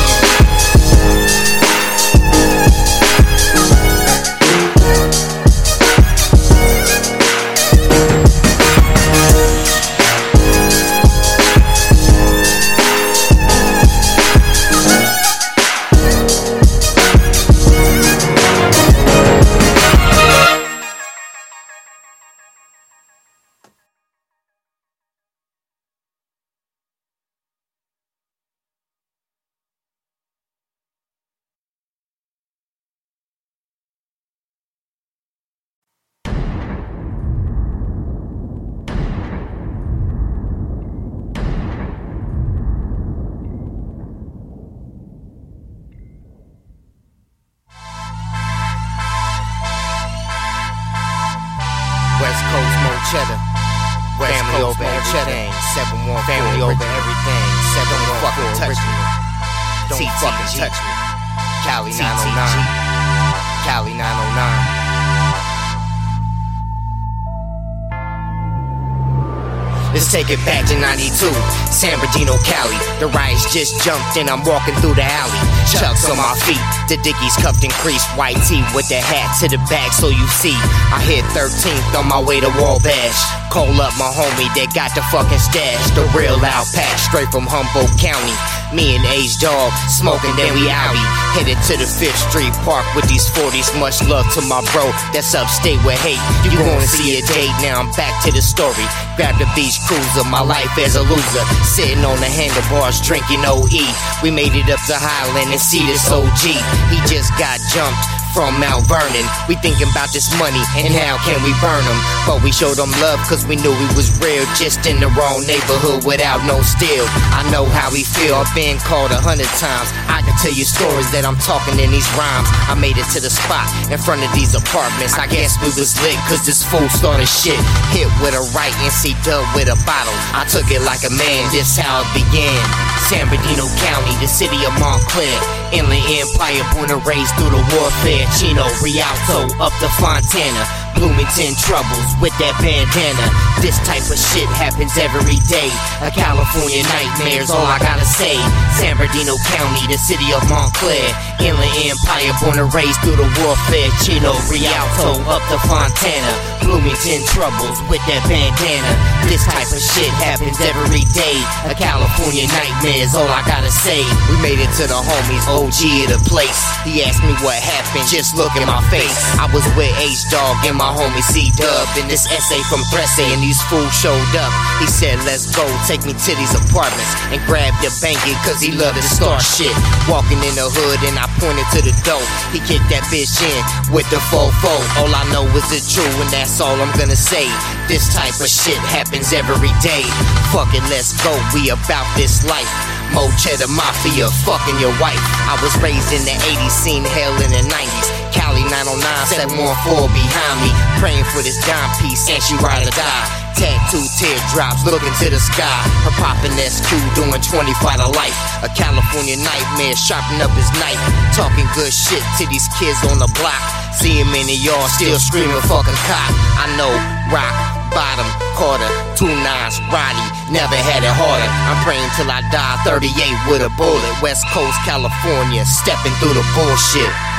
Let's 69.96 70.12
take 70.12 70.30
it 70.30 70.44
back 70.44 70.66
to 70.68 70.78
92, 70.78 71.32
San 71.72 71.98
Bernardino, 71.98 72.36
Cali. 72.44 72.76
The 73.00 73.08
riots 73.08 73.54
just 73.54 73.82
jumped 73.82 74.18
and 74.18 74.30
I'm 74.30 74.44
walking 74.44 74.76
through 74.76 74.96
the 74.96 75.04
alley. 75.04 75.55
Chucks 75.66 76.06
on 76.10 76.18
my 76.18 76.38
feet, 76.46 76.62
the 76.88 77.02
dickies 77.02 77.36
cuffed 77.42 77.64
and 77.64 77.74
creased. 77.82 78.06
White 78.14 78.38
tee 78.46 78.62
with 78.78 78.88
the 78.88 79.02
hat 79.02 79.34
to 79.42 79.50
the 79.50 79.58
back 79.66 79.92
so 79.92 80.14
you 80.14 80.28
see. 80.30 80.54
I 80.94 81.02
hit 81.02 81.26
13th 81.34 81.98
on 81.98 82.08
my 82.08 82.22
way 82.22 82.40
to 82.40 82.50
Wabash. 82.62 83.20
Call 83.50 83.74
up 83.82 83.94
my 83.98 84.08
homie 84.14 84.52
that 84.54 84.70
got 84.78 84.94
the 84.94 85.02
fucking 85.10 85.42
stash. 85.42 85.90
The 85.98 86.06
real 86.14 86.38
loud 86.38 86.70
patch 86.70 87.02
straight 87.10 87.34
from 87.34 87.50
Humboldt 87.50 87.90
County. 87.98 88.36
Me 88.78 88.94
and 88.94 89.06
H 89.10 89.42
Dog 89.42 89.74
smoking, 89.90 90.36
then 90.38 90.54
we 90.54 90.70
outie. 90.70 91.02
Headed 91.34 91.58
to 91.72 91.74
the 91.82 91.90
Fifth 91.90 92.30
Street 92.30 92.54
Park 92.62 92.86
with 92.94 93.10
these 93.10 93.26
40s. 93.34 93.74
Much 93.82 94.06
love 94.06 94.30
to 94.38 94.42
my 94.46 94.62
bro 94.70 94.86
that's 95.12 95.34
upstate 95.34 95.82
with 95.82 95.98
hate. 96.06 96.22
You 96.46 96.62
gonna 96.62 96.86
see 96.86 97.18
a 97.18 97.22
date 97.26 97.56
now. 97.66 97.82
I'm 97.82 97.90
back 97.98 98.14
to 98.24 98.32
the 98.32 98.44
story. 98.44 98.86
Grab 99.18 99.40
the 99.42 99.50
beach 99.58 99.82
cruiser, 99.90 100.28
my 100.30 100.46
life 100.46 100.72
as 100.78 100.96
a 100.96 101.04
loser. 101.04 101.46
Sitting 101.66 102.06
on 102.06 102.20
the 102.22 102.30
handlebars, 102.30 103.02
drinking 103.02 103.42
OE. 103.48 103.88
We 104.22 104.30
made 104.30 104.54
it 104.54 104.70
up 104.70 104.84
to 104.92 104.96
Highland 105.00 105.55
and 105.56 105.62
see 105.62 105.86
this 105.86 106.12
OG. 106.12 106.52
He 106.92 106.98
just 107.08 107.32
got 107.40 107.62
jumped 107.72 108.25
from 108.36 108.60
Mount 108.60 108.84
Vernon. 108.92 109.24
We 109.48 109.56
thinking 109.64 109.88
about 109.88 110.12
this 110.12 110.28
money 110.36 110.60
and 110.76 110.92
how 110.92 111.16
can 111.24 111.40
we 111.40 111.56
burn 111.64 111.80
him. 111.88 112.00
But 112.28 112.44
we 112.44 112.52
showed 112.52 112.76
him 112.76 112.92
love 113.00 113.24
cause 113.32 113.48
we 113.48 113.56
knew 113.56 113.72
he 113.72 113.88
was 113.96 114.12
real. 114.20 114.44
Just 114.60 114.84
in 114.84 115.00
the 115.00 115.08
wrong 115.16 115.48
neighborhood 115.48 116.04
without 116.04 116.44
no 116.44 116.60
steel. 116.60 117.08
I 117.32 117.48
know 117.48 117.64
how 117.64 117.96
he 117.96 118.04
feel. 118.04 118.36
I've 118.36 118.52
been 118.52 118.76
called 118.84 119.16
a 119.16 119.22
hundred 119.24 119.48
times. 119.56 119.88
I 120.12 120.20
can 120.20 120.36
tell 120.44 120.52
you 120.52 120.68
stories 120.68 121.08
that 121.16 121.24
I'm 121.24 121.40
talking 121.40 121.80
in 121.80 121.96
these 121.96 122.12
rhymes. 122.20 122.52
I 122.68 122.76
made 122.76 123.00
it 123.00 123.08
to 123.16 123.24
the 123.24 123.32
spot 123.32 123.72
in 123.88 123.96
front 123.96 124.20
of 124.20 124.30
these 124.36 124.52
apartments. 124.52 125.16
I 125.16 125.32
guess 125.32 125.56
we 125.64 125.72
was 125.72 125.96
lit 126.04 126.20
cause 126.28 126.44
this 126.44 126.60
fool 126.60 126.92
started 126.92 127.32
shit. 127.32 127.58
Hit 127.96 128.12
with 128.20 128.36
a 128.36 128.44
right 128.52 128.76
and 128.84 128.92
see 128.92 129.16
dub 129.24 129.48
with 129.56 129.72
a 129.72 129.80
bottle. 129.88 130.14
I 130.36 130.44
took 130.52 130.68
it 130.76 130.84
like 130.84 131.08
a 131.08 131.14
man. 131.16 131.48
This 131.56 131.80
how 131.80 132.04
it 132.04 132.12
began. 132.12 132.60
San 133.08 133.32
Bernardino 133.32 133.72
County, 133.80 134.12
the 134.20 134.28
city 134.28 134.60
of 134.68 134.76
Montclair. 134.76 135.65
Inland 135.76 136.08
Empire, 136.08 136.64
born 136.74 136.90
and 136.90 137.06
raised 137.06 137.36
through 137.36 137.52
the 137.52 137.64
warfare. 137.76 138.26
Chino, 138.40 138.64
Rialto, 138.80 139.52
up 139.60 139.74
to 139.84 139.90
Fontana. 140.00 140.85
Bloomington 140.96 141.54
troubles 141.60 142.12
with 142.24 142.34
that 142.40 142.56
bandana. 142.64 143.28
This 143.60 143.78
type 143.84 144.04
of 144.08 144.20
shit 144.20 144.48
happens 144.56 144.96
every 144.98 145.40
day. 145.48 145.70
A 146.02 146.10
California 146.10 146.84
nightmare's 146.88 147.52
all 147.52 147.68
I 147.68 147.80
gotta 147.80 148.08
say. 148.08 148.36
San 148.80 148.96
Bernardino 148.96 149.36
County, 149.52 149.84
the 149.92 150.00
city 150.00 150.32
of 150.32 150.42
Montclair. 150.48 151.06
Inland 151.44 151.76
Empire, 151.84 152.32
born 152.42 152.58
and 152.58 152.72
raised 152.74 153.00
through 153.04 153.20
the 153.20 153.30
warfare. 153.44 153.92
Chino, 154.02 154.34
Rialto, 154.48 155.20
up 155.28 155.44
to 155.52 155.58
Fontana. 155.68 156.34
Bloomington 156.64 157.22
troubles 157.30 157.78
with 157.92 158.02
that 158.10 158.24
bandana. 158.26 158.92
This 159.30 159.46
type 159.46 159.70
of 159.70 159.82
shit 159.82 160.10
happens 160.18 160.58
every 160.64 161.06
day. 161.14 161.38
A 161.70 161.76
California 161.78 162.50
nightmare's 162.50 163.14
all 163.14 163.28
I 163.28 163.46
gotta 163.46 163.70
say. 163.70 164.02
We 164.32 164.42
made 164.42 164.58
it 164.58 164.72
to 164.82 164.90
the 164.90 164.98
homies, 164.98 165.46
OG 165.46 166.10
of 166.10 166.18
the 166.18 166.22
place. 166.26 166.62
He 166.82 167.04
asked 167.04 167.22
me 167.22 167.36
what 167.46 167.60
happened, 167.60 168.08
just 168.08 168.34
look 168.34 168.56
in 168.58 168.66
my 168.66 168.82
face. 168.90 169.18
I 169.38 169.46
was 169.54 169.66
with 169.78 169.92
H 170.02 170.26
Dog 170.32 170.64
in 170.66 170.76
my 170.78 170.85
homie 170.92 171.24
C 171.24 171.50
Dub 171.58 171.88
in 171.98 172.06
this 172.08 172.28
essay 172.30 172.62
from 172.70 172.84
Thresse, 172.92 173.24
and 173.24 173.42
these 173.42 173.62
fools 173.70 173.94
showed 173.96 174.34
up. 174.38 174.52
He 174.78 174.88
said, 174.88 175.18
Let's 175.26 175.50
go, 175.50 175.66
take 175.88 176.04
me 176.06 176.14
to 176.14 176.32
these 176.36 176.54
apartments 176.54 177.14
and 177.32 177.40
grab 177.48 177.74
the 177.82 177.90
banking, 178.04 178.38
cause 178.46 178.62
he 178.62 178.76
loved 178.76 178.98
to 179.00 179.06
start 179.06 179.42
shit. 179.42 179.74
Walking 180.06 180.42
in 180.44 180.54
the 180.54 180.68
hood, 180.68 181.00
and 181.08 181.16
I 181.18 181.26
pointed 181.40 181.66
to 181.78 181.80
the 181.82 181.96
door. 182.06 182.22
He 182.52 182.60
kicked 182.62 182.90
that 182.94 183.08
bitch 183.10 183.40
in 183.42 183.62
with 183.90 184.06
the 184.14 184.22
fofo. 184.30 184.74
All 185.02 185.12
I 185.12 185.24
know 185.32 185.48
is 185.58 185.66
the 185.72 185.82
true, 185.82 186.14
and 186.22 186.30
that's 186.30 186.60
all 186.62 186.76
I'm 186.76 186.94
gonna 187.00 187.18
say. 187.18 187.48
This 187.88 188.12
type 188.14 188.38
of 188.42 188.50
shit 188.52 188.78
happens 188.78 189.34
every 189.34 189.74
day. 189.82 190.06
Fuck 190.54 190.74
it, 190.76 190.84
let's 190.92 191.16
go, 191.24 191.34
we 191.54 191.70
about 191.70 192.06
this 192.18 192.46
life. 192.46 192.70
Mo 193.14 193.30
Cheddar 193.38 193.72
Mafia, 193.72 194.28
fucking 194.44 194.80
your 194.80 194.94
wife. 195.00 195.22
I 195.48 195.58
was 195.62 195.72
raised 195.82 196.12
in 196.12 196.24
the 196.26 196.36
80s, 196.36 196.72
seen 196.72 197.04
hell 197.06 197.34
in 197.42 197.52
the 197.52 197.64
90s. 197.70 198.15
Cali 198.36 198.68
909, 198.68 199.00
714 199.48 200.12
behind 200.12 200.56
me. 200.60 200.70
Praying 201.00 201.24
for 201.32 201.40
this 201.40 201.56
dime 201.64 201.88
piece, 202.04 202.28
and 202.28 202.44
she 202.44 202.60
ride 202.60 202.84
or 202.84 202.92
die. 202.92 203.46
Tattoo 203.56 204.04
teardrops 204.20 204.84
looking 204.84 205.16
to 205.24 205.32
the 205.32 205.40
sky. 205.40 205.80
Her 206.04 206.12
poppin' 206.20 206.52
SQ 206.60 206.92
doing 207.16 207.40
25 207.40 208.04
to 208.04 208.12
life. 208.12 208.36
A 208.60 208.70
California 208.76 209.40
nightmare 209.40 209.96
sharpen 209.96 210.44
up 210.44 210.52
his 210.60 210.68
knife. 210.76 211.00
Talking 211.32 211.64
good 211.72 211.96
shit 211.96 212.20
to 212.36 212.44
these 212.52 212.68
kids 212.76 213.00
on 213.08 213.24
the 213.24 213.32
block. 213.40 213.64
See 213.96 214.20
him 214.20 214.36
in 214.36 214.52
the 214.52 214.60
yard 214.60 214.92
still 214.92 215.16
screaming 215.16 215.64
fucking 215.72 215.96
cop. 216.04 216.32
I 216.60 216.68
know, 216.76 216.92
rock, 217.32 217.56
bottom, 217.96 218.28
quarter, 218.60 218.92
two 219.16 219.32
nines, 219.32 219.80
Roddy, 219.88 220.28
never 220.52 220.76
had 220.76 221.08
it 221.08 221.16
harder. 221.16 221.48
I'm 221.72 221.80
praying 221.88 222.12
till 222.20 222.28
I 222.28 222.44
die 222.52 222.76
38 222.84 223.08
with 223.48 223.64
a 223.64 223.72
bullet. 223.80 224.12
West 224.20 224.44
Coast, 224.52 224.76
California, 224.84 225.64
stepping 225.64 226.12
through 226.20 226.36
the 226.36 226.44
bullshit. 226.52 227.35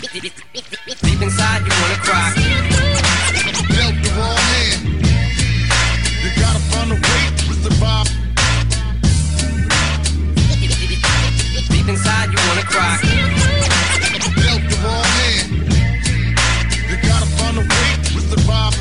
Deep 0.00 1.22
inside, 1.22 1.66
you 1.66 1.72
wanna 1.82 1.98
cry. 2.06 2.32
dealt 3.74 3.96
the 4.00 4.10
wrong 4.16 4.38
hand. 4.38 4.80
You 6.22 6.30
gotta 6.38 6.60
find 6.70 6.92
a 6.92 6.94
way 6.94 7.22
to 7.36 7.52
survive. 7.64 8.06
Deep 11.68 11.88
inside, 11.88 12.30
you 12.30 12.38
wanna 12.46 12.62
cry. 12.62 12.94
Dealt 14.38 14.62
the 14.70 14.76
wrong 14.84 15.08
hand. 15.18 15.46
You 16.88 16.96
gotta 17.02 17.26
find 17.34 17.58
a 17.58 17.62
way 17.62 17.88
to 18.04 18.20
survive. 18.30 18.74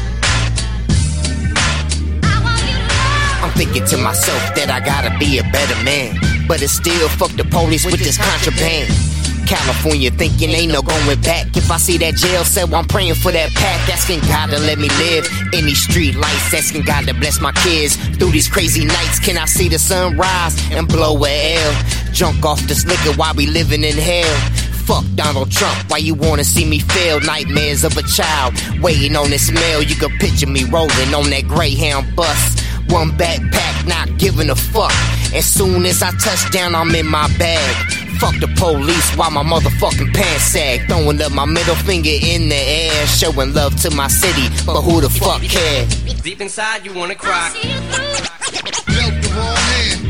I'm 3.41 3.51
thinking 3.53 3.85
to 3.85 3.97
myself 3.97 4.53
that 4.53 4.69
I 4.69 4.79
gotta 4.81 5.17
be 5.17 5.39
a 5.39 5.43
better 5.45 5.83
man. 5.83 6.19
But 6.47 6.61
it's 6.61 6.73
still 6.73 7.09
fuck 7.09 7.31
the 7.31 7.43
police 7.43 7.85
with 7.85 7.97
this 7.97 8.17
contraband. 8.19 9.16
California 9.47 10.11
thinking 10.11 10.49
ain't 10.49 10.73
no 10.73 10.81
going 10.81 11.21
back. 11.21 11.55
If 11.55 11.71
I 11.71 11.77
see 11.77 11.97
that 11.99 12.15
jail 12.15 12.43
cell, 12.43 12.73
I'm 12.75 12.85
praying 12.85 13.15
for 13.15 13.31
that 13.31 13.51
pack. 13.53 13.89
Asking 13.89 14.19
God 14.27 14.49
to 14.51 14.59
let 14.59 14.77
me 14.77 14.89
live 14.99 15.25
in 15.53 15.65
these 15.65 15.81
street 15.81 16.15
lights. 16.15 16.53
Asking 16.53 16.83
God 16.83 17.07
to 17.07 17.13
bless 17.13 17.39
my 17.39 17.53
kids 17.53 17.95
through 18.17 18.31
these 18.31 18.49
crazy 18.49 18.83
nights. 18.83 19.19
Can 19.19 19.37
I 19.37 19.45
see 19.45 19.69
the 19.69 19.79
sun 19.79 20.17
rise 20.17 20.55
and 20.71 20.87
blow 20.87 21.15
a 21.23 21.55
L? 21.55 21.73
Junk 22.11 22.45
off 22.45 22.59
this 22.67 22.85
liquor 22.85 23.17
while 23.17 23.33
we 23.35 23.47
living 23.47 23.83
in 23.83 23.95
hell. 23.95 24.35
Fuck 24.83 25.05
Donald 25.15 25.51
Trump, 25.51 25.77
why 25.89 25.97
you 25.97 26.13
wanna 26.13 26.45
see 26.45 26.63
me 26.63 26.79
fail? 26.79 27.19
Nightmares 27.19 27.83
of 27.83 27.97
a 27.97 28.03
child 28.03 28.53
waiting 28.81 29.15
on 29.15 29.29
this 29.29 29.51
mail. 29.51 29.81
You 29.81 29.95
can 29.95 30.11
picture 30.17 30.47
me 30.47 30.63
rolling 30.65 31.13
on 31.13 31.29
that 31.29 31.45
Greyhound 31.47 32.15
bus. 32.15 32.61
One 32.89 33.11
backpack, 33.11 33.85
not 33.85 34.17
giving 34.17 34.49
a 34.49 34.55
fuck. 34.55 34.93
As 35.33 35.45
soon 35.45 35.85
as 35.85 36.01
I 36.01 36.11
touch 36.11 36.51
down, 36.51 36.73
I'm 36.73 36.95
in 36.95 37.05
my 37.05 37.27
bag. 37.37 37.96
Fuck 38.19 38.39
the 38.39 38.47
police 38.57 39.15
while 39.15 39.29
my 39.29 39.43
motherfucking 39.43 40.11
pants 40.13 40.45
sag. 40.45 40.87
Throwing 40.87 41.21
up 41.21 41.31
my 41.31 41.45
middle 41.45 41.75
finger 41.75 42.09
in 42.09 42.49
the 42.49 42.55
air. 42.55 43.05
Showing 43.05 43.53
love 43.53 43.79
to 43.81 43.91
my 43.91 44.07
city, 44.07 44.49
but 44.65 44.81
who 44.81 45.01
the 45.01 45.09
fuck 45.09 45.41
cares? 45.43 45.93
Deep 46.21 46.41
inside, 46.41 46.83
you 46.83 46.93
wanna 46.93 47.15
cry. 47.15 47.51
Dealt 47.61 49.13
the 49.21 49.29
wrong 49.35 49.55
hand. 49.69 50.01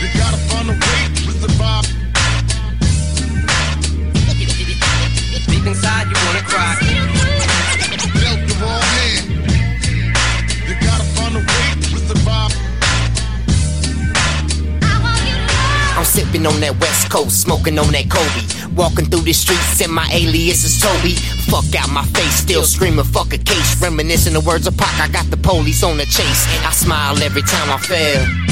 You 0.00 0.08
gotta 0.20 0.36
find 0.48 0.68
a 0.68 0.72
way 0.72 1.02
to 1.14 1.32
survive. 1.40 1.86
Deep 5.46 5.66
inside, 5.66 6.06
you 6.08 6.16
wanna 6.26 6.42
cry. 6.42 6.85
Sipping 16.16 16.46
on 16.46 16.58
that 16.60 16.80
West 16.80 17.10
Coast, 17.10 17.42
smoking 17.42 17.78
on 17.78 17.92
that 17.92 18.08
Kobe. 18.08 18.74
Walking 18.74 19.04
through 19.04 19.20
the 19.20 19.34
streets, 19.34 19.82
and 19.82 19.92
my 19.92 20.08
alias 20.10 20.64
is 20.64 20.80
Toby. 20.80 21.12
Fuck 21.52 21.68
out 21.76 21.90
my 21.92 22.04
face, 22.16 22.36
still 22.36 22.64
screaming, 22.64 23.04
fuck 23.04 23.34
a 23.34 23.38
case. 23.38 23.80
Reminiscing 23.82 24.32
the 24.32 24.40
words 24.40 24.66
of 24.66 24.76
Pac, 24.78 24.98
I 24.98 25.12
got 25.12 25.26
the 25.30 25.36
police 25.36 25.82
on 25.82 25.98
the 25.98 26.06
chase. 26.06 26.42
I 26.64 26.72
smile 26.72 27.22
every 27.22 27.42
time 27.42 27.70
I 27.70 27.76
fail. 27.76 28.45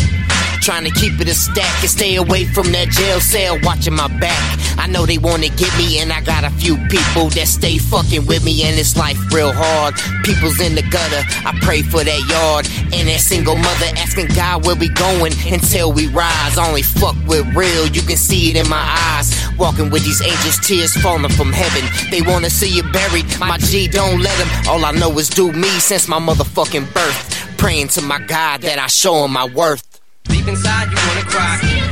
Trying 0.65 0.85
to 0.85 0.99
keep 0.99 1.21
it 1.21 1.29
a 1.29 1.35
stack 1.35 1.83
and 1.83 1.91
stay 1.91 2.17
away 2.17 2.47
from 2.47 2.73
that 2.73 2.89
jail 2.89 3.21
cell, 3.21 3.59
watching 3.65 3.93
my 3.93 4.09
back. 4.19 4.41
I 4.79 4.87
know 4.87 5.05
they 5.05 5.19
wanna 5.19 5.51
get 5.51 5.69
me, 5.77 5.99
and 5.99 6.11
I 6.11 6.23
got 6.23 6.43
a 6.43 6.49
few 6.49 6.79
people 6.89 7.29
that 7.37 7.49
stay 7.49 7.77
fucking 7.77 8.25
with 8.25 8.43
me, 8.47 8.65
and 8.65 8.79
it's 8.79 8.97
life 8.97 9.21
real 9.31 9.53
hard. 9.53 9.95
People's 10.25 10.59
in 10.61 10.75
the 10.75 10.81
gutter, 10.81 11.21
I 11.45 11.53
pray 11.61 11.83
for 11.83 12.03
that 12.03 12.23
yard. 12.33 12.65
And 12.97 13.09
that 13.09 13.21
single 13.21 13.57
mother 13.57 13.93
asking 13.99 14.29
God 14.29 14.65
where 14.65 14.75
we 14.75 14.89
going 14.89 15.35
until 15.53 15.93
we 15.93 16.07
rise. 16.09 16.57
Only 16.57 16.81
fuck 16.81 17.17
with 17.27 17.45
real, 17.55 17.87
you 17.89 18.01
can 18.01 18.17
see 18.17 18.49
it 18.49 18.57
in 18.57 18.67
my 18.67 18.81
eyes. 19.13 19.37
Walking 19.59 19.91
with 19.91 20.03
these 20.05 20.23
angels, 20.23 20.59
tears 20.65 20.97
falling 20.97 21.29
from 21.29 21.53
heaven. 21.53 21.85
They 22.11 22.23
wanna 22.23 22.49
see 22.49 22.71
you 22.71 22.85
buried, 22.85 23.27
my 23.39 23.59
G 23.59 23.87
don't 23.87 24.23
let 24.23 24.37
them. 24.39 24.49
All 24.67 24.83
I 24.87 24.93
know 24.93 25.13
is 25.19 25.29
do 25.29 25.53
me 25.53 25.69
since 25.79 26.09
my 26.09 26.19
motherfucking 26.19 26.95
birth. 26.95 27.59
Praying 27.59 27.89
to 27.89 28.01
my 28.01 28.19
God 28.19 28.63
that 28.63 28.79
I 28.79 28.87
show 28.87 29.27
him 29.27 29.33
my 29.33 29.45
worth. 29.45 29.94
Deep 30.25 30.49
inside, 30.49 30.91
you 30.91 30.97
wanna 31.09 31.23
cry. 31.31 31.84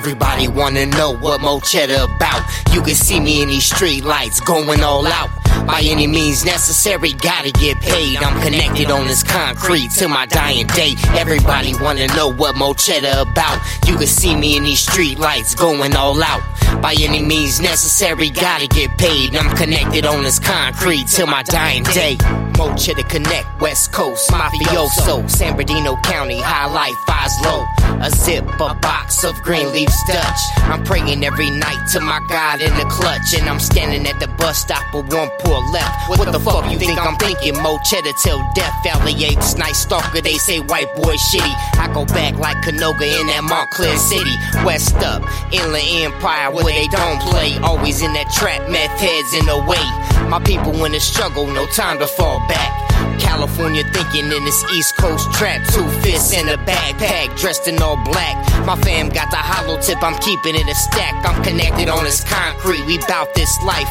Everybody 0.00 0.48
wanna 0.48 0.86
know 0.86 1.14
what 1.14 1.42
Mo 1.42 1.60
Cheddar 1.60 2.04
about. 2.04 2.42
You 2.72 2.80
can 2.80 2.94
see 2.94 3.20
me 3.20 3.42
in 3.42 3.48
these 3.48 3.66
street 3.66 4.02
lights 4.02 4.40
going 4.40 4.82
all 4.82 5.06
out. 5.06 5.28
By 5.66 5.82
any 5.84 6.06
means 6.06 6.42
necessary, 6.42 7.12
gotta 7.12 7.52
get 7.52 7.78
paid. 7.82 8.16
I'm 8.16 8.40
connected 8.40 8.90
on 8.90 9.06
this 9.06 9.22
concrete 9.22 9.90
till 9.90 10.08
my 10.08 10.24
dying 10.24 10.66
day. 10.68 10.94
Everybody 11.18 11.74
wanna 11.82 12.06
know 12.16 12.32
what 12.32 12.56
Mo 12.56 12.72
Cheddar 12.72 13.28
about. 13.30 13.60
You 13.86 13.98
can 13.98 14.06
see 14.06 14.34
me 14.34 14.56
in 14.56 14.64
these 14.64 14.80
street 14.80 15.18
lights 15.18 15.54
going 15.54 15.94
all 15.94 16.22
out. 16.22 16.40
By 16.80 16.94
any 16.98 17.20
means 17.20 17.60
necessary, 17.60 18.30
gotta 18.30 18.68
get 18.68 18.96
paid. 18.96 19.36
I'm 19.36 19.54
connected 19.54 20.06
on 20.06 20.22
this 20.22 20.38
concrete 20.38 21.08
till 21.08 21.26
my 21.26 21.42
dying 21.42 21.82
day. 21.82 22.16
Mo 22.56 22.74
Cheddar 22.74 23.02
Connect, 23.02 23.59
West 23.60 23.92
Coast, 23.92 24.30
Mafioso, 24.30 25.28
San 25.28 25.54
Bernardino 25.54 25.96
County, 26.02 26.40
High 26.40 26.72
Life, 26.72 26.96
Fives 27.06 27.36
Low. 27.44 27.66
A 28.00 28.10
zip, 28.10 28.44
a 28.48 28.74
box 28.74 29.24
of 29.24 29.34
green 29.42 29.70
leaves 29.72 29.96
Dutch. 30.08 30.40
I'm 30.64 30.82
praying 30.84 31.22
every 31.22 31.50
night 31.50 31.86
to 31.92 32.00
my 32.00 32.20
God 32.30 32.62
in 32.62 32.72
the 32.78 32.86
clutch. 32.88 33.34
And 33.38 33.46
I'm 33.48 33.60
standing 33.60 34.06
at 34.06 34.18
the 34.18 34.28
bus 34.38 34.58
stop 34.58 34.82
with 34.94 35.12
one 35.12 35.28
poor 35.40 35.60
left. 35.72 36.08
What, 36.08 36.32
the 36.32 36.40
fuck 36.40 36.70
you 36.72 36.78
think 36.78 36.98
I'm 36.98 37.16
thinking? 37.16 37.60
Mo 37.62 37.78
Cheddar 37.84 38.12
till 38.24 38.40
death. 38.54 38.72
Valley 38.82 39.12
Apes, 39.24 39.56
nice 39.56 39.80
stalker, 39.80 40.22
they 40.22 40.38
say 40.38 40.60
white 40.60 40.88
boy 40.96 41.16
shitty. 41.16 41.54
I 41.76 41.90
go 41.92 42.06
back 42.06 42.36
like 42.36 42.56
Canoga 42.58 43.20
in 43.20 43.26
that 43.26 43.44
Montclair 43.44 43.96
City. 43.98 44.36
West 44.64 44.96
up, 44.96 45.22
Inland 45.52 46.14
Empire 46.14 46.50
where 46.50 46.64
they 46.64 46.88
don't 46.88 47.20
play. 47.20 47.58
Always 47.58 48.00
in 48.00 48.14
that 48.14 48.30
trap, 48.32 48.70
meth 48.70 48.98
heads 48.98 49.34
in 49.34 49.44
the 49.44 49.58
way. 49.68 49.84
My 50.30 50.40
people 50.40 50.72
in 50.86 50.92
the 50.92 51.00
struggle, 51.00 51.46
no 51.46 51.66
time 51.66 51.98
to 51.98 52.06
fall 52.06 52.38
back. 52.48 52.89
California 53.30 53.84
thinking 53.92 54.24
in 54.24 54.44
this 54.44 54.64
East 54.74 54.96
Coast 54.96 55.32
trap. 55.34 55.64
Two 55.68 55.88
fists 56.02 56.32
in 56.34 56.48
a 56.48 56.58
backpack, 56.66 57.38
dressed 57.38 57.68
in 57.68 57.80
all 57.80 57.96
black. 58.04 58.34
My 58.66 58.74
fam 58.82 59.08
got 59.08 59.30
the 59.30 59.36
hollow 59.36 59.80
tip, 59.80 60.02
I'm 60.02 60.18
keeping 60.18 60.56
it 60.56 60.66
a 60.68 60.74
stack. 60.74 61.14
I'm 61.24 61.40
connected 61.44 61.88
on 61.88 62.02
this 62.02 62.24
concrete, 62.24 62.84
we 62.86 62.98
bout 63.06 63.32
this 63.36 63.56
life. 63.62 63.86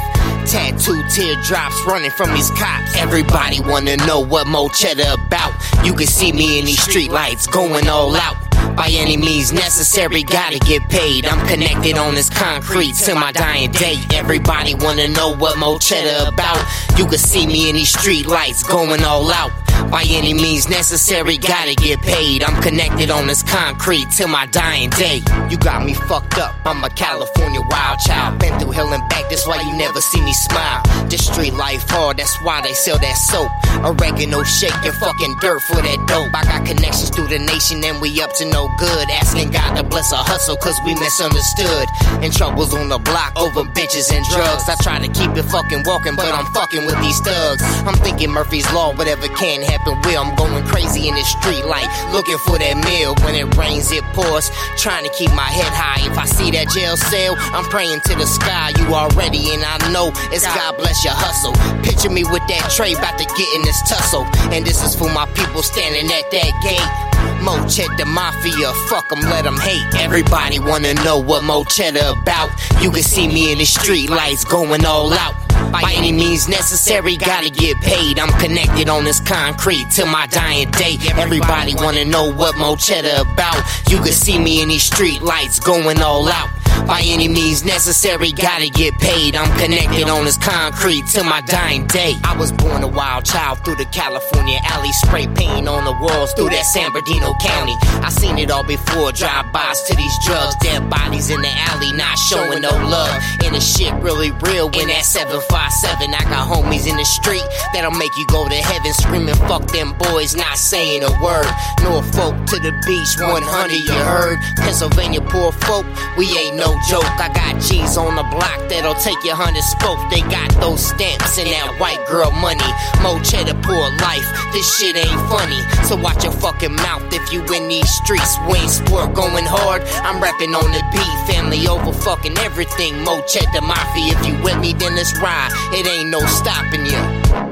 Tattoo 0.46 1.01
teardrops 1.15 1.81
running 1.88 2.12
from 2.12 2.34
these 2.34 2.51
cops. 2.51 2.98
Everybody 2.98 3.62
wanna 3.62 3.96
know 4.05 4.19
what 4.19 4.46
Mo 4.46 4.67
Cheddar 4.67 5.13
about. 5.25 5.53
You 5.86 5.93
can 5.93 6.08
see 6.08 6.34
me 6.34 6.60
in 6.60 6.65
these 6.65 6.81
street 6.81 7.10
lights 7.10 7.48
going 7.48 7.88
all 7.88 8.17
out. 8.17 8.49
By 8.79 8.88
any 8.91 9.17
means 9.17 9.51
necessary, 9.51 10.24
gotta 10.24 10.57
get 10.57 10.88
paid. 10.88 11.25
I'm 11.25 11.45
connected 11.50 11.98
on 11.98 12.15
this 12.15 12.29
concrete 12.29 12.93
till 12.93 13.15
my 13.15 13.33
dying 13.33 13.71
day. 13.71 13.98
Everybody 14.13 14.74
wanna 14.74 15.09
know 15.09 15.36
what 15.36 15.57
Mo 15.57 15.79
about. 16.25 16.65
You 16.98 17.05
can 17.05 17.17
see 17.17 17.45
me 17.45 17.69
in 17.69 17.75
these 17.75 17.91
street 17.91 18.25
lights 18.25 18.63
going 18.63 19.03
all 19.03 19.29
out. 19.33 19.51
By 19.89 20.05
any 20.08 20.36
means 20.36 20.69
necessary, 20.69 21.39
gotta 21.39 21.74
get 21.74 22.00
paid. 22.01 22.43
I'm 22.43 22.62
connected 22.62 23.10
on 23.10 23.25
this 23.25 23.41
concrete 23.41 24.05
till 24.15 24.27
my 24.27 24.46
dying 24.46 24.91
day. 24.91 25.24
You 25.50 25.58
got 25.58 25.84
me 25.84 25.96
fucked 25.96 26.38
up. 26.38 26.53
I'm 26.63 26.84
a 26.84 26.89
California 26.89 27.60
wild 27.72 27.98
child. 28.05 28.38
Been 28.38 28.53
through 28.60 28.72
hell 28.72 28.93
and 28.93 29.01
back, 29.10 29.29
that's 29.29 29.48
why 29.48 29.60
you 29.62 29.75
never 29.77 30.00
see 30.00 30.22
me 30.22 30.31
smile. 30.34 30.84
This 31.10 31.25
street 31.25 31.55
life 31.55 31.89
hard, 31.89 32.17
that's 32.17 32.38
why 32.43 32.62
they 32.62 32.74
sell 32.74 33.00
that 33.00 33.17
soap. 33.17 33.50
Oregano 33.84 34.43
shake 34.43 34.77
your 34.84 34.93
fucking 34.93 35.36
dirt 35.41 35.60
for 35.63 35.81
that 35.81 36.00
dope. 36.05 36.29
I 36.38 36.43
got 36.46 36.67
connections 36.67 37.10
through 37.10 37.29
the 37.29 37.39
nation 37.39 37.84
and 37.84 38.00
we 38.00 38.22
up 38.22 38.31
to 38.34 38.46
no 38.46 38.69
good. 38.77 39.10
Asking 39.10 39.50
God 39.50 39.74
to 39.74 39.81
bless 39.81 40.13
our 40.13 40.24
hustle 40.24 40.58
cause 40.58 40.77
we 40.86 40.93
misunderstood. 40.93 41.89
And 42.22 42.31
troubles 42.31 42.75
on 42.75 42.89
the 42.89 43.00
block 43.00 43.34
over 43.41 43.65
bitches 43.74 44.13
and 44.13 44.24
drugs. 44.29 44.69
I 44.69 44.75
try 44.84 45.00
to 45.00 45.10
keep 45.10 45.34
it 45.34 45.50
fucking 45.50 45.81
walking, 45.86 46.15
but 46.15 46.29
I'm 46.29 46.46
fucking 46.53 46.86
with 46.86 47.01
these 47.01 47.19
thugs. 47.22 47.63
I'm 47.89 47.98
thinking 48.05 48.29
Murphy's 48.29 48.69
Law, 48.72 48.93
whatever 48.93 49.27
can 49.34 49.63
happen 49.63 49.78
I'm 50.19 50.36
going 50.36 50.65
crazy 50.65 51.07
in 51.07 51.15
the 51.15 51.24
street 51.24 51.63
light, 51.65 51.88
looking 52.12 52.38
for 52.39 52.57
that 52.59 52.75
meal. 52.83 53.15
When 53.24 53.36
it 53.36 53.48
rains, 53.55 53.91
it 53.91 54.03
pours. 54.12 54.51
Trying 54.77 55.03
to 55.05 55.12
keep 55.15 55.31
my 55.31 55.48
head 55.48 55.71
high. 55.71 56.03
If 56.05 56.17
I 56.17 56.25
see 56.25 56.51
that 56.51 56.69
jail 56.69 56.98
cell, 56.98 57.36
I'm 57.55 57.63
praying 57.65 58.01
to 58.12 58.15
the 58.15 58.25
sky. 58.25 58.71
You 58.77 58.93
already, 58.93 59.53
and 59.53 59.63
I 59.63 59.79
know 59.91 60.12
it's 60.33 60.45
God 60.45 60.77
bless 60.77 61.03
your 61.03 61.15
hustle. 61.15 61.53
Picture 61.83 62.09
me 62.09 62.24
with 62.24 62.43
that 62.51 62.71
tray, 62.75 62.93
about 62.93 63.17
to 63.17 63.25
get 63.25 63.50
in 63.55 63.62
this 63.63 63.79
tussle. 63.88 64.27
And 64.51 64.65
this 64.65 64.83
is 64.83 64.95
for 64.95 65.09
my 65.09 65.25
people 65.33 65.63
standing 65.63 66.12
at 66.12 66.29
that 66.31 66.51
gate. 66.62 67.08
Mo 67.41 67.65
Cheddar 67.67 68.05
Mafia, 68.05 68.74
fuck 68.89 69.05
'em, 69.12 69.22
let 69.29 69.46
'em 69.46 69.58
hate. 69.58 69.86
Everybody 70.00 70.60
wanna 70.60 70.93
know 71.05 71.17
what 71.17 71.43
Mo 71.43 71.63
Cheddar 71.63 72.13
about. 72.22 72.50
You 72.81 72.91
can 72.91 73.03
see 73.03 73.27
me 73.27 73.51
in 73.51 73.58
the 73.58 73.65
street 73.65 74.10
lights 74.10 74.43
going 74.43 74.86
all 74.86 75.13
out. 75.13 75.36
By 75.72 75.93
any 75.96 76.12
means 76.12 76.48
necessary, 76.48 77.15
gotta 77.17 77.50
get 77.50 77.79
paid. 77.81 78.19
I'm 78.19 78.31
connected 78.39 78.89
on 78.89 79.03
this 79.03 79.19
concrete 79.19 79.85
till 79.92 80.07
my 80.07 80.25
dying 80.27 80.70
day. 80.72 80.98
Everybody 81.18 81.75
wanna 81.75 82.05
know 82.05 82.25
what 82.25 82.57
Mo 82.57 82.75
Cheddar 82.75 83.22
about. 83.22 83.61
You 83.90 83.98
can 84.00 84.13
see 84.13 84.37
me 84.40 84.61
in 84.61 84.70
these 84.70 84.83
street 84.83 85.22
lights 85.22 85.59
going 85.59 86.01
all 86.01 86.27
out. 86.29 86.50
By 86.87 87.01
any 87.05 87.27
means 87.27 87.63
necessary, 87.63 88.31
gotta 88.31 88.70
get 88.70 88.94
paid. 89.00 89.35
I'm 89.35 89.51
connected 89.59 90.09
on 90.09 90.25
this 90.25 90.37
concrete 90.37 91.03
till 91.07 91.24
my 91.24 91.42
dying 91.42 91.87
day. 91.87 92.15
I 92.24 92.35
was 92.37 92.51
born 92.51 92.83
a 92.83 92.87
wild 92.87 93.25
child 93.25 93.63
through 93.63 93.75
the 93.75 93.85
California 93.85 94.59
alley, 94.63 94.92
spray 94.94 95.27
paint 95.27 95.68
on 95.68 95.85
the 95.85 95.94
walls 96.01 96.33
through 96.33 96.50
that 96.50 96.65
San 96.65 96.92
Bernardino 96.92 97.33
County. 97.42 97.75
I 98.03 98.09
seen 98.09 98.37
it 98.37 98.51
all 98.51 98.63
before, 98.63 99.11
drive-bys 99.11 99.83
to 99.83 99.96
these 99.96 100.18
drugs, 100.25 100.55
dead 100.61 100.89
bodies 100.89 101.29
in 101.29 101.42
the 101.42 101.51
alley, 101.70 101.92
not 101.94 102.18
showing 102.18 102.61
no 102.61 102.72
love. 102.72 103.13
And 103.44 103.55
the 103.55 103.61
shit 103.61 103.94
really 104.01 104.31
real 104.44 104.70
when 104.70 104.87
that 104.87 105.05
757. 105.05 106.13
I 106.13 106.24
got 106.29 106.48
homies 106.48 106.87
in 106.89 106.98
the 106.98 107.05
street 107.05 107.44
that'll 107.74 107.92
make 107.92 108.15
you 108.18 108.25
go 108.27 108.48
to 108.48 108.55
heaven, 108.55 108.94
screaming 108.94 109.35
fuck 109.48 109.65
them 109.72 109.94
boys, 109.98 110.35
not 110.35 110.57
saying 110.57 111.03
a 111.03 111.11
word. 111.24 111.50
Norfolk 111.83 112.35
to 112.50 112.57
the 112.59 112.74
beach, 112.85 113.13
100 113.20 113.72
you 113.74 113.94
heard. 113.94 114.39
Pennsylvania 114.57 115.22
poor 115.22 115.51
folk, 115.51 115.85
we 116.18 116.25
ain't 116.37 116.55
no 116.57 116.69
joke. 116.88 117.08
I 117.20 117.29
got 117.34 117.62
G's 117.62 117.98
on 117.98 118.16
the 118.16 118.24
block 118.24 118.60
that'll 118.70 118.98
take 119.01 119.22
your 119.24 119.36
hundred 119.36 119.64
spoke. 119.64 120.00
They 120.10 120.22
got 120.27 120.50
those 120.60 120.82
stamps 120.82 121.38
and 121.38 121.48
that 121.50 121.77
white 121.79 122.01
girl 122.08 122.32
money. 122.32 122.70
Mo 123.01 123.22
cheddar 123.24 123.58
poor 123.62 123.90
life. 124.01 124.27
This 124.51 124.66
shit 124.77 124.96
ain't 124.96 125.22
funny. 125.29 125.62
So 125.88 125.96
watch 125.96 126.24
your 126.24 126.34
fucking 126.34 126.75
mouth 126.75 127.05
if 127.14 127.32
you 127.32 127.42
in 127.53 127.68
these 127.68 127.90
streets. 127.90 128.38
Wayne 128.48 128.70
sport 128.70 129.14
going 129.14 129.46
hard. 129.46 129.84
I'm 130.03 130.22
rapping 130.22 130.55
on 130.55 130.70
the 130.72 130.84
beat. 130.92 131.18
Family 131.29 131.68
over 131.68 131.94
fucking 131.94 132.38
everything. 132.40 133.03
Mo 133.03 133.22
cheddar 133.27 133.62
mafia. 133.62 134.18
If 134.18 134.25
you 134.25 134.36
with 134.44 134.60
me, 134.60 134.74
then 134.74 134.96
let's 134.96 135.18
ride. 135.20 135.51
It 135.74 135.88
ain't 135.88 136.10
no 136.10 136.20
stopping 136.25 136.86
you. 136.86 137.49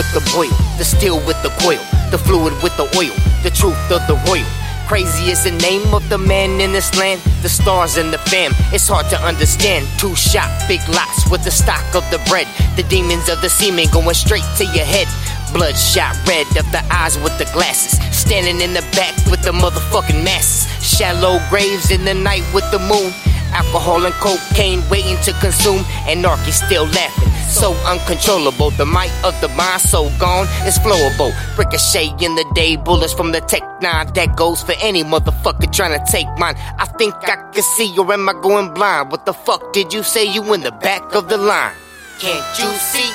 With 0.00 0.16
the 0.16 0.32
boil, 0.32 0.48
the 0.78 0.84
steel 0.84 1.20
with 1.28 1.36
the 1.42 1.52
coil, 1.60 1.76
the 2.10 2.16
fluid 2.16 2.56
with 2.62 2.74
the 2.80 2.88
oil, 2.96 3.12
the 3.44 3.52
truth 3.52 3.76
of 3.92 4.00
the 4.08 4.16
royal. 4.24 4.48
Crazy 4.88 5.30
is 5.30 5.44
the 5.44 5.52
name 5.60 5.92
of 5.92 6.08
the 6.08 6.16
man 6.16 6.58
in 6.58 6.72
this 6.72 6.96
land, 6.96 7.20
the 7.42 7.50
stars 7.50 7.98
and 7.98 8.10
the 8.10 8.16
fam. 8.32 8.52
It's 8.72 8.88
hard 8.88 9.10
to 9.10 9.20
understand. 9.20 9.86
Two 9.98 10.16
shot, 10.16 10.48
big 10.66 10.80
lots 10.88 11.28
with 11.30 11.44
the 11.44 11.50
stock 11.50 11.84
of 11.94 12.02
the 12.10 12.16
bread. 12.32 12.48
The 12.76 12.82
demons 12.84 13.28
of 13.28 13.42
the 13.42 13.50
semen 13.50 13.92
going 13.92 14.14
straight 14.14 14.48
to 14.56 14.64
your 14.72 14.88
head. 14.88 15.06
Bloodshot 15.52 16.16
red 16.26 16.48
of 16.56 16.64
the 16.72 16.80
eyes 16.88 17.18
with 17.18 17.36
the 17.36 17.44
glasses. 17.52 18.00
Standing 18.16 18.62
in 18.62 18.72
the 18.72 18.82
back 18.96 19.14
with 19.30 19.42
the 19.42 19.52
motherfucking 19.52 20.24
masses. 20.24 20.64
Shallow 20.80 21.44
graves 21.50 21.90
in 21.90 22.06
the 22.06 22.14
night 22.14 22.46
with 22.54 22.64
the 22.72 22.78
moon. 22.78 23.12
Alcohol 23.52 24.04
and 24.06 24.14
cocaine 24.14 24.82
waiting 24.88 25.16
to 25.24 25.32
consume. 25.40 25.84
and 26.06 26.24
Anarchy 26.24 26.52
still 26.52 26.86
laughing. 26.86 27.30
So 27.50 27.72
uncontrollable. 27.84 28.70
The 28.70 28.86
might 28.86 29.12
of 29.24 29.38
the 29.40 29.48
mind 29.48 29.82
so 29.82 30.08
gone. 30.18 30.46
It's 30.62 30.78
flowable. 30.78 31.32
Ricochet 31.58 32.14
in 32.24 32.36
the 32.36 32.46
day. 32.54 32.76
Bullets 32.76 33.12
from 33.12 33.32
the 33.32 33.40
Tech 33.40 33.62
9. 33.82 34.12
That 34.14 34.36
goes 34.36 34.62
for 34.62 34.74
any 34.80 35.02
motherfucker 35.02 35.72
trying 35.72 35.98
to 35.98 36.12
take 36.12 36.28
mine. 36.38 36.54
I 36.78 36.86
think 36.98 37.14
I 37.22 37.36
can 37.50 37.62
see 37.62 37.92
or 37.98 38.12
am 38.12 38.28
I 38.28 38.34
going 38.34 38.72
blind? 38.72 39.10
What 39.10 39.26
the 39.26 39.32
fuck 39.32 39.72
did 39.72 39.92
you 39.92 40.02
say? 40.04 40.24
You 40.24 40.54
in 40.54 40.60
the 40.60 40.70
back 40.70 41.14
of 41.14 41.28
the 41.28 41.38
line. 41.38 41.74
Can't 42.20 42.58
you 42.58 42.70
see? 42.78 43.10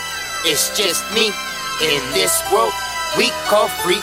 It's 0.51 0.75
just 0.77 1.01
me. 1.15 1.27
In 1.81 2.01
this 2.13 2.43
world 2.51 2.73
we 3.17 3.29
call 3.47 3.67
free. 3.67 4.01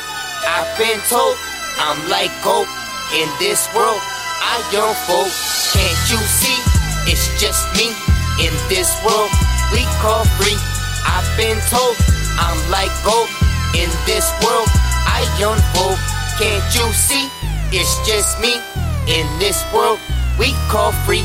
I've 0.49 0.79
been 0.79 0.99
told 1.09 1.37
I'm 1.77 2.09
like 2.09 2.33
gold. 2.43 2.69
In 3.15 3.29
this 3.39 3.69
world 3.77 4.01
I 4.43 4.59
unfold. 4.75 5.31
Can't 5.71 6.03
you 6.11 6.19
see? 6.27 6.59
It's 7.07 7.31
just 7.39 7.71
me 7.79 7.95
in 8.43 8.53
this 8.67 8.91
world 9.07 9.31
we 9.71 9.87
call 10.03 10.27
free. 10.35 10.59
I've 11.07 11.27
been 11.39 11.59
told 11.71 11.95
I'm 12.37 12.59
like 12.71 12.91
gold 13.07 13.31
in 13.79 13.89
this 14.05 14.27
world 14.43 14.67
I 15.07 15.23
unfold. 15.39 15.99
Can't 16.43 16.67
you 16.75 16.91
see? 16.93 17.31
It's 17.71 17.95
just 18.03 18.41
me 18.43 18.59
in 19.07 19.27
this 19.39 19.63
world 19.73 19.99
we 20.39 20.53
call 20.67 20.91
free. 21.07 21.25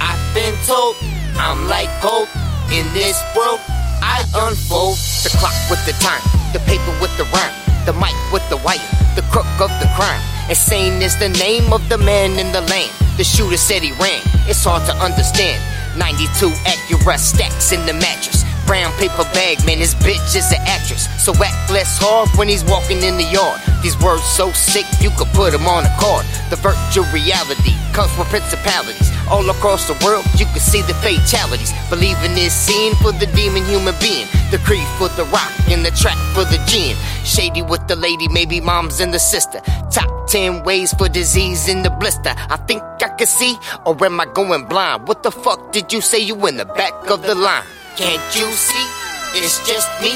I've 0.00 0.22
been 0.34 0.54
told 0.68 0.94
I'm 1.40 1.66
like 1.68 1.90
gold 2.04 2.28
in 2.70 2.84
this 2.92 3.16
world 3.34 3.60
I 4.04 4.22
unfold. 4.44 5.00
The 5.24 5.32
clock 5.40 5.56
with 5.72 5.80
the 5.88 5.96
time, 6.04 6.22
the 6.52 6.60
paper 6.68 6.92
with 7.00 7.16
the 7.16 7.24
rhyme, 7.32 7.56
the 7.86 7.96
mic 7.96 8.14
with 8.30 8.44
the 8.52 8.60
wire, 8.60 8.78
the 9.16 9.24
crook 9.32 9.48
of 9.56 9.72
the 9.80 9.88
crime. 9.96 10.37
Insane 10.48 11.02
is 11.02 11.14
the 11.18 11.28
name 11.28 11.74
of 11.74 11.86
the 11.90 11.98
man 11.98 12.38
in 12.38 12.50
the 12.52 12.62
land. 12.62 12.92
The 13.18 13.24
shooter 13.24 13.58
said 13.58 13.82
he 13.82 13.92
ran. 14.00 14.22
It's 14.48 14.64
hard 14.64 14.80
to 14.88 14.96
understand. 14.96 15.60
92 15.98 16.48
Acura 16.64 17.18
stacks 17.18 17.72
in 17.72 17.84
the 17.84 17.92
mattress. 17.92 18.48
Brown 18.64 18.92
paper 18.96 19.28
bag, 19.36 19.60
man, 19.66 19.78
this 19.78 19.94
bitch 19.94 20.36
is 20.36 20.48
an 20.52 20.64
actress. 20.64 21.04
So 21.20 21.36
act 21.44 21.70
less 21.70 21.98
hard 22.00 22.30
when 22.40 22.48
he's 22.48 22.64
walking 22.64 23.02
in 23.04 23.20
the 23.20 23.28
yard. 23.28 23.60
These 23.82 24.00
words 24.00 24.24
so 24.24 24.48
sick, 24.52 24.86
you 25.04 25.10
could 25.20 25.28
put 25.36 25.52
them 25.52 25.68
on 25.68 25.84
a 25.84 25.92
card. 26.00 26.24
The 26.48 26.56
virtual 26.56 27.04
reality 27.12 27.76
comes 27.92 28.12
from 28.16 28.24
principalities. 28.32 29.12
All 29.30 29.48
across 29.50 29.86
the 29.86 29.96
world, 30.04 30.24
you 30.36 30.46
can 30.46 30.60
see 30.60 30.82
the 30.82 30.94
fatalities. 30.94 31.72
Believing 31.90 32.36
is 32.38 32.52
seen 32.52 32.94
for 32.96 33.12
the 33.12 33.26
demon 33.36 33.64
human 33.64 33.94
being. 34.00 34.26
The 34.50 34.58
creed 34.58 34.86
for 34.96 35.08
the 35.08 35.24
rock, 35.24 35.52
and 35.68 35.84
the 35.84 35.90
track 35.90 36.16
for 36.34 36.44
the 36.44 36.62
gin. 36.66 36.96
Shady 37.24 37.62
with 37.62 37.86
the 37.88 37.96
lady, 37.96 38.28
maybe 38.28 38.60
mom's 38.60 39.00
and 39.00 39.12
the 39.12 39.18
sister. 39.18 39.60
Top 39.90 40.28
10 40.28 40.64
ways 40.64 40.94
for 40.94 41.08
disease 41.08 41.68
in 41.68 41.82
the 41.82 41.90
blister. 41.90 42.32
I 42.36 42.56
think 42.66 42.82
I 43.02 43.08
can 43.16 43.26
see, 43.26 43.56
or 43.84 43.96
am 44.04 44.20
I 44.20 44.26
going 44.26 44.64
blind? 44.64 45.06
What 45.06 45.22
the 45.22 45.30
fuck 45.30 45.72
did 45.72 45.92
you 45.92 46.00
say 46.00 46.18
you 46.18 46.34
in 46.46 46.56
the 46.56 46.64
back 46.64 47.10
of 47.10 47.22
the 47.22 47.34
line? 47.34 47.64
Can't 47.96 48.22
you 48.34 48.50
see? 48.52 48.86
It's 49.34 49.60
just 49.68 49.88
me 50.00 50.12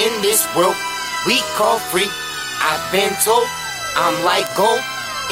in 0.00 0.22
this 0.22 0.46
world 0.56 0.76
we 1.26 1.40
call 1.58 1.78
free. 1.78 2.08
I've 2.62 2.92
been 2.92 3.12
told 3.24 3.46
I'm 3.96 4.24
like 4.24 4.46
gold 4.56 4.80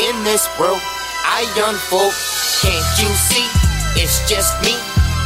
in 0.01 0.25
this 0.25 0.49
world 0.59 0.81
I 1.25 1.49
unfold. 1.57 2.13
Can't 2.61 2.85
you 3.01 3.11
see? 3.17 3.49
It's 3.97 4.21
just 4.29 4.53
me 4.63 4.77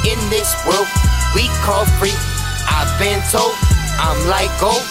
in 0.07 0.19
this 0.31 0.55
world 0.65 0.87
we 1.35 1.51
call 1.67 1.85
free. 1.99 2.15
I've 2.71 2.91
been 2.99 3.21
told 3.31 3.53
I'm 3.99 4.19
like 4.31 4.51
gold 4.61 4.83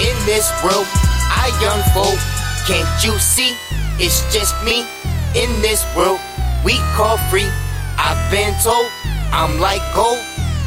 in 0.00 0.16
this 0.24 0.50
world 0.64 0.86
I 1.28 1.52
unfold. 1.60 2.18
Can't 2.66 2.88
you 3.04 3.18
see? 3.18 3.54
It's 4.00 4.24
just 4.32 4.56
me 4.64 4.86
in 5.36 5.50
this 5.60 5.84
world 5.94 6.20
we 6.64 6.80
call 6.96 7.18
free. 7.28 7.48
I've 7.98 8.18
been 8.30 8.54
told 8.62 8.86
I'm 9.32 9.60
like 9.60 9.82
gold 9.94 10.18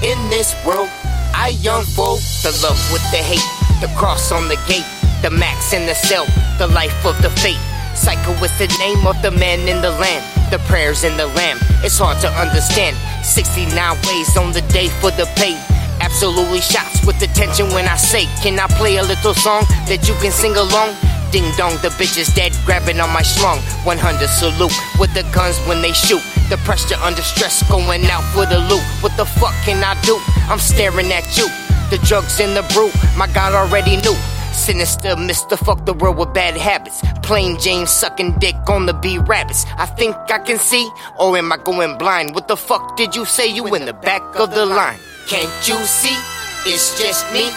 in 0.03 0.17
this 0.29 0.53
world. 0.65 0.89
I 1.33 1.57
unfold 1.65 2.19
the 2.43 2.53
love 2.61 2.79
with 2.93 3.03
the 3.11 3.17
hate, 3.17 3.45
the 3.81 3.91
cross 3.97 4.31
on 4.31 4.47
the 4.47 4.59
gate, 4.67 4.85
the 5.21 5.31
max 5.31 5.73
in 5.73 5.85
the 5.85 5.95
cell, 5.95 6.25
the 6.57 6.67
life 6.67 7.05
of 7.05 7.19
the 7.21 7.29
fate. 7.29 7.57
Psycho 7.97 8.31
is 8.45 8.53
the 8.61 8.69
name 8.77 9.07
of 9.07 9.19
the 9.21 9.31
man 9.31 9.67
in 9.67 9.81
the 9.81 9.89
land, 9.97 10.23
the 10.51 10.59
prayers 10.69 11.03
in 11.03 11.17
the 11.17 11.25
lamb. 11.33 11.57
It's 11.81 11.97
hard 11.97 12.21
to 12.21 12.29
understand. 12.37 12.95
69 13.25 13.73
ways 14.05 14.37
on 14.37 14.53
the 14.53 14.61
day 14.69 14.87
for 15.01 15.09
the 15.11 15.25
pay. 15.35 15.57
Absolutely 15.99 16.61
shots 16.61 17.03
with 17.05 17.19
the 17.19 17.25
tension 17.33 17.67
when 17.73 17.87
I 17.87 17.97
say, 17.97 18.29
Can 18.45 18.59
I 18.59 18.67
play 18.77 18.97
a 18.97 19.03
little 19.03 19.33
song 19.33 19.65
that 19.89 20.07
you 20.07 20.13
can 20.21 20.31
sing 20.31 20.55
along? 20.55 20.93
Ding 21.33 21.49
dong, 21.57 21.73
the 21.81 21.89
bitch 21.97 22.17
is 22.21 22.29
dead, 22.37 22.55
grabbing 22.65 23.01
on 23.01 23.09
my 23.09 23.25
schlong. 23.25 23.59
100 23.83 23.97
salute 24.29 24.71
with 25.01 25.11
the 25.17 25.25
guns 25.33 25.57
when 25.67 25.81
they 25.81 25.91
shoot. 25.91 26.21
The 26.53 26.57
pressure 26.63 26.95
under 27.01 27.25
stress, 27.25 27.65
going 27.67 28.05
out 28.05 28.23
for 28.31 28.45
the 28.45 28.61
loot. 28.69 28.85
What 29.01 29.17
the 29.17 29.25
fuck 29.25 29.57
can 29.65 29.83
I 29.83 29.99
do? 30.05 30.21
I'm 30.47 30.59
staring 30.59 31.11
at 31.11 31.25
you. 31.35 31.49
The 31.89 31.97
drugs 32.05 32.39
in 32.39 32.53
the 32.53 32.63
brew, 32.71 32.93
my 33.17 33.27
God 33.33 33.57
already 33.57 33.97
knew. 33.97 34.15
Sinister 34.57 35.15
Mr. 35.15 35.57
Fuck 35.57 35.85
the 35.85 35.93
world 35.93 36.17
with 36.17 36.33
bad 36.33 36.57
habits. 36.57 37.01
Plain 37.21 37.59
Jane 37.59 37.85
sucking 37.85 38.39
dick 38.39 38.55
on 38.67 38.85
the 38.85 38.93
B 38.93 39.17
rabbits. 39.19 39.65
I 39.77 39.85
think 39.85 40.15
I 40.29 40.39
can 40.39 40.57
see, 40.57 40.89
or 41.19 41.37
am 41.37 41.53
I 41.53 41.57
going 41.57 41.97
blind? 41.97 42.33
What 42.33 42.47
the 42.47 42.57
fuck 42.57 42.97
did 42.97 43.15
you 43.15 43.23
say? 43.23 43.47
You 43.47 43.65
in 43.75 43.85
the 43.85 43.93
back 43.93 44.23
of 44.35 44.53
the 44.53 44.65
line. 44.65 44.99
Can't 45.27 45.67
you 45.67 45.77
see? 45.85 46.17
It's 46.65 46.99
just 46.99 47.23
me 47.31 47.47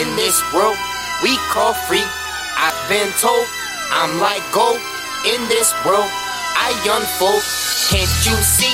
in 0.00 0.08
this 0.16 0.40
world 0.54 0.76
we 1.22 1.36
call 1.52 1.74
free. 1.90 2.06
I've 2.56 2.78
been 2.88 3.10
told 3.20 3.44
I'm 3.92 4.18
like 4.20 4.40
gold 4.54 4.80
in 5.26 5.40
this 5.48 5.74
world 5.84 6.08
I 6.56 6.72
unfold. 6.88 7.42
Can't 7.90 8.08
you 8.24 8.36
see? 8.40 8.72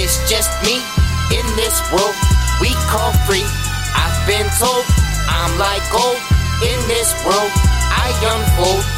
It's 0.00 0.16
just 0.30 0.48
me 0.64 0.80
in 1.34 1.46
this 1.60 1.76
world 1.92 2.14
we 2.62 2.72
call 2.88 3.12
free. 3.28 3.44
I've 3.92 4.16
been 4.24 4.48
told 4.56 4.84
I'm 5.28 5.58
like 5.58 5.84
gold 5.92 6.37
in 6.62 6.80
this 6.88 7.14
world 7.24 7.52
I 7.54 8.10
unfold. 8.22 8.97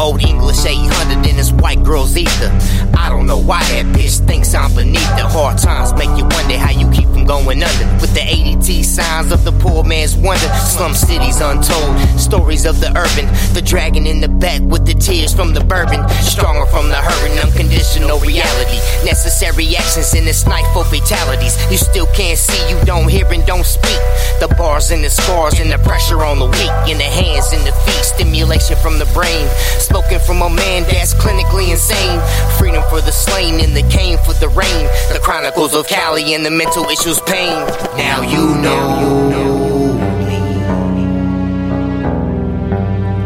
Old 0.00 0.22
English 0.22 0.64
800 0.64 1.18
and 1.18 1.36
his 1.36 1.52
white 1.52 1.82
girl's 1.82 2.16
either. 2.16 2.50
I 2.98 3.08
don't 3.08 3.26
know 3.26 3.38
why 3.38 3.60
that 3.60 3.86
bitch 3.94 4.26
thinks 4.26 4.54
I'm 4.54 4.74
beneath 4.74 5.08
the 5.16 5.26
hard 5.28 5.58
times. 5.58 5.92
Make 5.92 6.16
you 6.18 6.24
wonder 6.24 6.58
how 6.58 6.70
you 6.70 6.90
keep 6.90 7.03
going 7.24 7.62
under. 7.62 7.86
With 8.00 8.14
the 8.14 8.20
ADT 8.20 8.84
signs 8.84 9.32
of 9.32 9.44
the 9.44 9.52
poor 9.52 9.84
man's 9.84 10.16
wonder. 10.16 10.48
Slum 10.66 10.94
cities 10.94 11.40
untold. 11.40 11.98
Stories 12.18 12.64
of 12.64 12.80
the 12.80 12.88
urban. 12.96 13.26
The 13.54 13.62
dragon 13.62 14.06
in 14.06 14.20
the 14.20 14.28
back 14.28 14.60
with 14.62 14.86
the 14.86 14.94
tears 14.94 15.34
from 15.34 15.52
the 15.54 15.64
bourbon. 15.64 16.06
Stronger 16.20 16.66
from 16.66 16.88
the 16.88 16.96
hurting, 16.96 17.38
unconditional 17.38 18.18
reality. 18.20 18.78
Necessary 19.04 19.76
actions 19.76 20.14
in 20.14 20.24
this 20.24 20.46
night 20.46 20.66
for 20.72 20.84
fatalities. 20.84 21.56
You 21.70 21.78
still 21.78 22.06
can't 22.14 22.38
see, 22.38 22.60
you 22.70 22.82
don't 22.84 23.08
hear 23.08 23.26
and 23.32 23.44
don't 23.46 23.64
speak. 23.64 23.98
The 24.40 24.52
bars 24.58 24.90
and 24.90 25.02
the 25.02 25.10
scars 25.10 25.58
and 25.60 25.70
the 25.70 25.78
pressure 25.78 26.22
on 26.24 26.38
the 26.38 26.46
weak. 26.46 26.74
In 26.90 26.98
the 26.98 27.08
hands 27.08 27.52
and 27.52 27.66
the 27.66 27.72
feet, 27.84 28.04
stimulation 28.04 28.76
from 28.76 28.98
the 28.98 29.06
brain. 29.16 29.48
Spoken 29.78 30.20
from 30.20 30.42
a 30.42 30.50
man 30.50 30.82
that's 30.84 31.14
clinically 31.14 31.70
insane. 31.70 32.20
Freedom 32.58 32.82
for 32.90 33.00
the 33.00 33.12
slain 33.12 33.60
and 33.60 33.76
the 33.76 33.82
cane 33.88 34.18
for 34.24 34.34
the 34.34 34.48
rain. 34.48 34.84
The 35.12 35.20
chronicles 35.22 35.74
of 35.74 35.86
Cali 35.88 36.34
and 36.34 36.44
the 36.44 36.50
mental 36.50 36.84
issues 36.84 37.13
pain. 37.20 37.66
Now 37.96 38.22
you 38.22 38.54
know. 38.62 39.98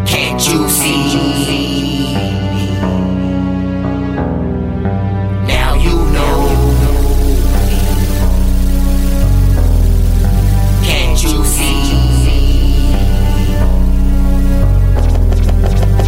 Can't 0.06 0.42
you 0.48 0.68
see? 0.68 2.14
Now 5.46 5.74
you 5.74 5.96
know. 6.14 6.36
Can't 10.84 11.22
you 11.22 11.44
see? 11.44 11.74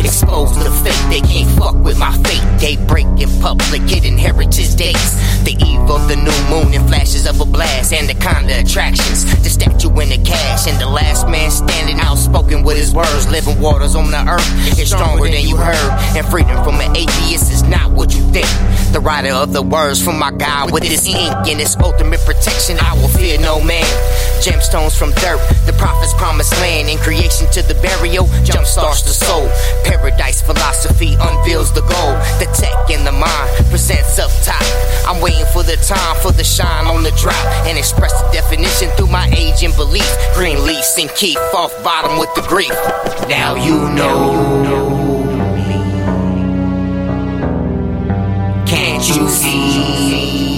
Exposed 0.00 0.54
to 0.54 0.60
the 0.64 0.70
fate, 0.82 1.04
they 1.10 1.20
can't 1.20 1.50
fuck 1.58 1.76
with 1.84 1.98
my 1.98 2.12
fate. 2.24 2.44
They 2.60 2.76
break 2.86 3.06
in 3.18 3.30
public, 3.40 3.82
hidden 3.82 4.18
heritage 4.18 4.74
dates. 4.74 5.09
The 5.09 5.09
blast, 8.20 8.36
and 8.36 8.48
the 8.48 8.50
kind 8.50 8.50
of 8.50 8.66
attractions. 8.66 9.24
The 9.42 9.50
statue 9.50 9.88
in 10.00 10.08
the 10.08 10.18
cash, 10.24 10.66
and 10.66 10.80
the 10.80 10.88
last 10.88 11.26
man 11.28 11.50
standing 11.50 11.79
outspoken 12.50 12.64
with 12.64 12.76
his 12.76 12.92
words. 12.92 13.30
Living 13.30 13.60
waters 13.60 13.94
on 13.94 14.10
the 14.10 14.22
earth 14.28 14.78
is 14.78 14.90
stronger 14.90 15.24
than 15.24 15.46
you 15.46 15.56
heard. 15.56 15.90
And 16.16 16.26
freedom 16.26 16.62
from 16.64 16.80
an 16.80 16.96
atheist 16.96 17.52
is 17.52 17.62
not 17.62 17.90
what 17.92 18.14
you 18.14 18.22
think. 18.32 18.46
The 18.92 19.00
writer 19.00 19.32
of 19.32 19.52
the 19.52 19.62
words 19.62 20.02
from 20.02 20.18
my 20.18 20.30
God 20.30 20.72
with 20.72 20.82
his 20.82 21.06
ink 21.06 21.32
and 21.46 21.60
his 21.60 21.76
ultimate 21.76 22.20
protection, 22.20 22.78
I 22.80 22.94
will 22.94 23.08
fear 23.08 23.38
no 23.38 23.62
man. 23.62 23.86
Gemstones 24.42 24.98
from 24.98 25.10
dirt, 25.22 25.40
the 25.66 25.74
prophet's 25.78 26.14
promised 26.14 26.52
land, 26.60 26.88
and 26.88 26.98
creation 27.00 27.46
to 27.52 27.62
the 27.62 27.74
burial, 27.82 28.26
jumpstarts 28.42 29.04
the 29.04 29.14
soul. 29.14 29.46
Paradise 29.84 30.42
Philosophy 30.42 31.14
unveils 31.20 31.72
the 31.72 31.82
goal. 31.82 32.12
The 32.40 32.48
tech 32.56 32.90
and 32.90 33.06
the 33.06 33.12
mind 33.12 33.50
presents 33.70 34.18
up 34.18 34.30
top. 34.42 34.62
I'm 35.06 35.20
waiting 35.20 35.46
for 35.52 35.62
the 35.62 35.76
time 35.76 36.16
for 36.22 36.32
the 36.32 36.44
shine 36.44 36.86
on 36.86 37.02
the 37.02 37.12
drop 37.12 37.36
and 37.66 37.78
express 37.78 38.12
the 38.22 38.30
definition 38.32 38.88
through 38.96 39.08
my 39.08 39.28
age 39.36 39.62
and 39.62 39.74
belief. 39.76 40.08
Green 40.34 40.64
leaves 40.64 40.96
and 40.98 41.10
keep 41.14 41.38
off 41.54 41.70
bottom 41.84 42.18
with 42.18 42.32
the 42.34 42.39
grief. 42.48 42.74
Now 43.28 43.54
you 43.54 43.88
know. 43.90 44.32
Me. 45.54 45.80
Can't 48.66 49.08
you 49.08 49.28
see? 49.28 50.49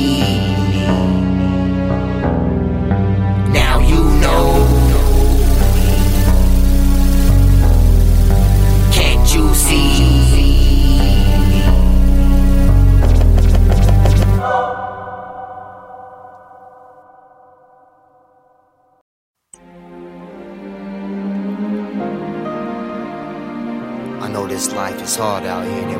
Life 25.18 25.20
hard 25.20 25.44
out 25.44 25.66
here 25.66 25.91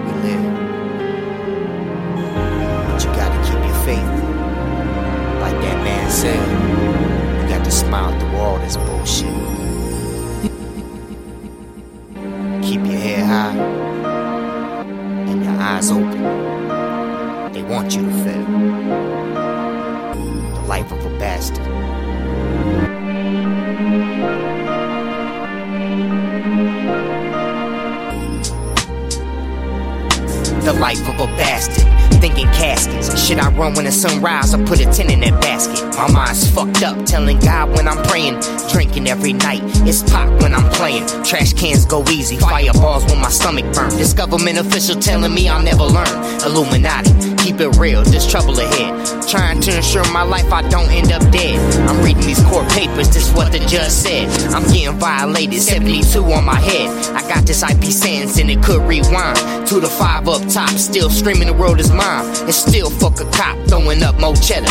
every 39.13 39.35
night, 39.35 39.61
it's 39.87 40.03
pop 40.11 40.27
when 40.41 40.55
I'm 40.55 40.69
playing. 40.73 41.07
Trash 41.23 41.53
cans 41.53 41.85
go 41.85 42.03
easy, 42.09 42.39
fireballs 42.39 43.05
when 43.05 43.21
my 43.21 43.29
stomach 43.29 43.67
burn. 43.75 43.91
This 43.91 44.15
government 44.15 44.57
official 44.59 44.99
telling 44.99 45.35
me 45.35 45.49
I'll 45.49 45.63
never 45.63 45.85
learn. 45.85 46.09
Illuminati, 46.47 47.13
keep 47.53 47.61
it 47.61 47.79
real, 47.79 48.03
there's 48.03 48.27
trouble 48.27 48.59
ahead. 48.59 49.29
Trying 49.29 49.61
to 49.63 49.77
ensure 49.77 50.05
my 50.13 50.23
life 50.23 50.53
I 50.53 50.67
don't 50.69 50.91
end 50.91 51.13
up 51.13 51.23
dead. 51.33 51.59
I'm 51.89 52.03
reading 52.03 52.23
these 52.23 52.43
court 52.45 52.69
papers, 52.71 53.09
this 53.11 53.33
what 53.33 53.53
the 53.53 53.59
judge 53.59 53.91
said. 53.91 54.29
I'm 54.53 54.65
getting 54.73 54.99
violated, 54.99 55.61
72 55.61 56.23
on 56.25 56.45
my 56.45 56.55
head. 56.55 56.89
I 57.15 57.23
got 57.29 57.47
this 57.47 57.63
IP 57.63 57.85
sentence 57.85 58.39
and 58.39 58.51
it 58.51 58.63
could 58.63 58.83
rewind 58.83 59.39
Two 59.73 59.81
to 59.81 59.87
five 59.89 60.29
up 60.29 60.47
top, 60.49 60.69
still 60.71 61.09
screaming 61.09 61.47
the 61.47 61.55
world 61.55 61.81
is 61.81 61.91
mine. 61.91 62.27
And 62.45 62.55
still 62.55 62.91
fuck 62.91 63.19
a 63.21 63.31
cop, 63.31 63.57
throwing 63.69 64.03
up 64.03 64.21
more 64.21 64.37
cheddar. 64.37 64.67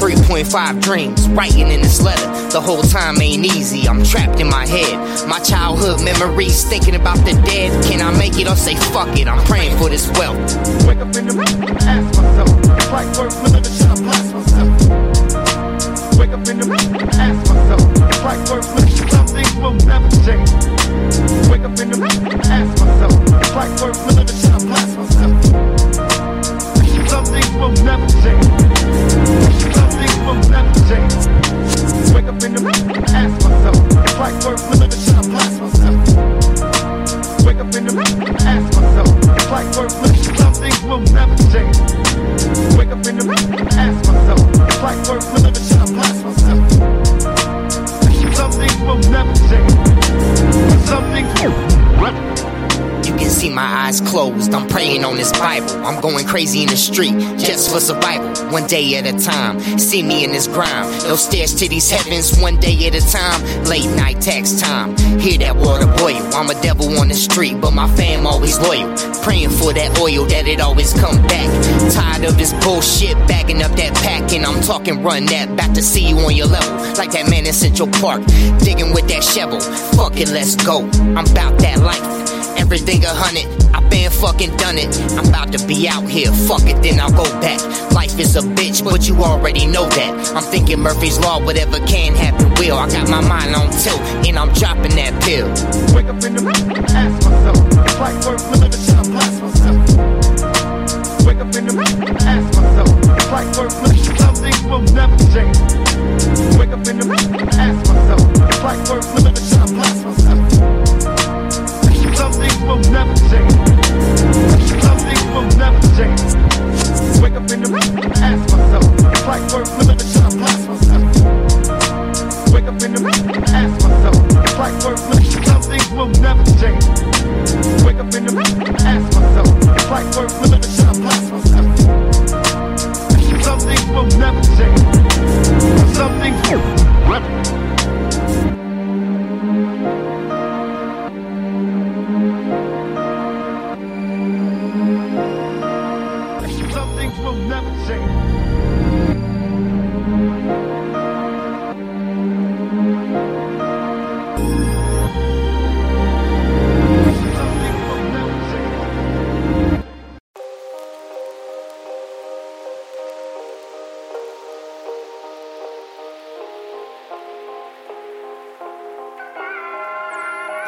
3.5 0.00 0.80
dreams, 0.80 1.28
writing 1.28 1.68
in 1.70 1.82
this 1.82 2.00
letter. 2.00 2.26
The 2.50 2.60
whole 2.60 2.82
time 2.82 3.20
ain't 3.20 3.44
easy, 3.44 3.86
I'm 3.86 4.02
trapped 4.02 4.40
in 4.40 4.48
my 4.48 4.66
head. 4.66 5.28
My 5.28 5.40
childhood 5.40 6.02
memories, 6.02 6.64
thinking 6.64 6.94
about 6.94 7.18
the 7.18 7.32
dead. 7.44 7.84
Can 7.84 8.00
I 8.00 8.16
make 8.16 8.38
it 8.38 8.48
or 8.48 8.56
say 8.56 8.76
fuck 8.76 9.18
it? 9.18 9.28
I'm 9.28 9.44
praying 9.44 9.76
for 9.76 9.90
this 9.90 10.08
wealth. 10.18 10.38
Wake 10.86 10.98
up 10.98 11.14
in 11.16 11.26
the 11.26 11.34
morning, 11.34 12.25
myself. 12.26 12.50
Life 12.92 13.18
worth 13.18 13.42
living, 13.42 13.62
then 13.62 13.72
should 13.72 13.86
I 13.86 13.94
blast 14.02 14.34
myself? 14.34 14.70
Wake 16.18 16.32
up 16.32 16.48
in 16.48 16.58
the 16.58 16.66
morning, 16.66 17.08
ask 17.14 17.38
myself. 17.50 17.82
Life 18.24 18.50
worth 18.50 18.74
living, 18.74 19.08
some 19.10 19.26
things 19.26 19.54
will 19.56 19.74
never 19.86 20.10
change. 20.26 20.50
Wake 21.50 21.64
up 21.64 21.78
in 21.78 21.90
the 21.90 21.98
morning, 21.98 22.40
ask 22.50 22.70
myself. 22.82 23.14
Life 23.54 23.74
worth 23.82 24.00
living, 24.06 24.26
then 24.26 24.36
should 24.36 24.54
I 24.54 24.58
blast 24.66 24.92
myself? 24.96 25.34
Some 27.06 27.26
things 27.26 27.50
will 27.54 27.74
never 27.86 28.08
change. 28.22 28.46
Some 29.76 29.90
things 29.94 30.16
will 30.26 30.40
never 30.50 30.72
change. 30.90 31.12
Wake 32.14 32.28
up 32.28 32.42
in 32.42 32.50
the 32.54 32.60
morning, 32.62 33.04
ask 33.14 33.34
myself. 33.44 33.78
Life 34.18 34.38
worth 34.44 34.64
living, 34.70 34.90
then 34.90 35.00
should 35.00 35.14
I 35.14 35.22
blast 35.30 35.54
myself? 35.60 35.98
Wake 37.46 37.60
up 37.62 37.74
in 37.74 37.82
the 37.86 37.92
morning, 37.94 38.36
On 54.96 55.14
this 55.14 55.30
Bible. 55.32 55.70
I'm 55.84 56.00
going 56.00 56.26
crazy 56.26 56.62
in 56.62 56.68
the 56.68 56.76
street 56.76 57.12
just 57.38 57.70
for 57.70 57.80
survival. 57.80 58.28
One 58.50 58.66
day 58.66 58.96
at 58.96 59.06
a 59.06 59.12
time. 59.12 59.60
See 59.78 60.02
me 60.02 60.24
in 60.24 60.32
this 60.32 60.48
grind. 60.48 60.90
No 61.04 61.16
stairs 61.16 61.54
to 61.56 61.68
these 61.68 61.90
heavens. 61.90 62.40
One 62.40 62.58
day 62.58 62.74
at 62.86 62.94
a 62.94 63.00
time. 63.12 63.64
Late 63.64 63.90
night 63.94 64.20
tax 64.22 64.58
time. 64.58 64.96
Hear 65.20 65.38
that 65.38 65.54
water 65.54 65.86
boil. 65.98 66.22
I'm 66.34 66.48
a 66.50 66.60
devil 66.62 66.88
on 66.98 67.08
the 67.08 67.14
street, 67.14 67.60
but 67.60 67.72
my 67.72 67.88
fam 67.94 68.26
always 68.26 68.58
loyal. 68.58 68.88
Praying 69.22 69.50
for 69.50 69.72
that 69.74 69.98
oil 70.00 70.24
that 70.26 70.48
it 70.48 70.60
always 70.60 70.92
come 70.94 71.20
back. 71.28 71.48
Tired 71.92 72.24
of 72.24 72.38
this 72.38 72.52
bullshit, 72.64 73.16
bagging 73.28 73.62
up 73.62 73.72
that 73.72 73.94
pack, 73.96 74.32
and 74.32 74.46
I'm 74.46 74.62
talking 74.62 75.02
run 75.02 75.26
that 75.26 75.56
back 75.56 75.72
to 75.74 75.82
see 75.82 76.08
you 76.08 76.16
on 76.18 76.34
your 76.34 76.46
level. 76.46 76.74
Like 76.96 77.12
that 77.12 77.28
man 77.28 77.46
in 77.46 77.52
Central 77.52 77.88
Park, 78.00 78.24
digging 78.64 78.92
with 78.94 79.08
that 79.08 79.22
shovel. 79.22 79.60
Fuck 79.94 80.16
it, 80.18 80.30
let's 80.30 80.56
go. 80.56 80.88
I'm 81.14 81.26
about 81.30 81.58
that 81.58 81.80
life. 81.80 82.02
Everything 82.58 83.04
a 83.04 83.08
hundred, 83.08 83.46
Been 84.06 84.20
fucking 84.20 84.56
done 84.56 84.78
it. 84.78 84.96
I'm 85.18 85.26
about 85.26 85.50
to 85.50 85.66
be 85.66 85.88
out 85.88 86.08
here, 86.08 86.30
fuck 86.30 86.62
it, 86.62 86.80
then 86.80 87.00
I'll 87.00 87.10
go 87.10 87.24
back. 87.40 87.60
Life 87.90 88.20
is 88.20 88.36
a 88.36 88.40
bitch, 88.40 88.84
but 88.84 89.08
you 89.08 89.16
already 89.16 89.66
know 89.66 89.88
that. 89.88 90.32
I'm 90.32 90.44
thinking 90.44 90.78
Murphy's 90.78 91.18
Law, 91.18 91.44
whatever 91.44 91.80
can 91.88 92.14
happen 92.14 92.48
will. 92.54 92.76
I 92.78 92.88
got 92.88 93.10
my 93.10 93.20
mind 93.26 93.56
on 93.56 93.68
tilt, 93.72 94.00
and 94.24 94.38
I'm 94.38 94.52
dropping 94.52 94.94
that 94.94 95.20
pill. 95.24 95.48
Wake 95.92 96.06
up 96.06 96.22
in 96.22 96.36
the 96.36 96.42
morning, 96.42 96.84
ask 96.94 97.28
myself. 97.28 97.56
If 97.84 97.98
life 97.98 98.26
worth 98.26 98.50
living, 98.52 98.78
should 98.78 98.94
I 98.94 99.02
blast 99.10 99.42
myself? 99.42 99.85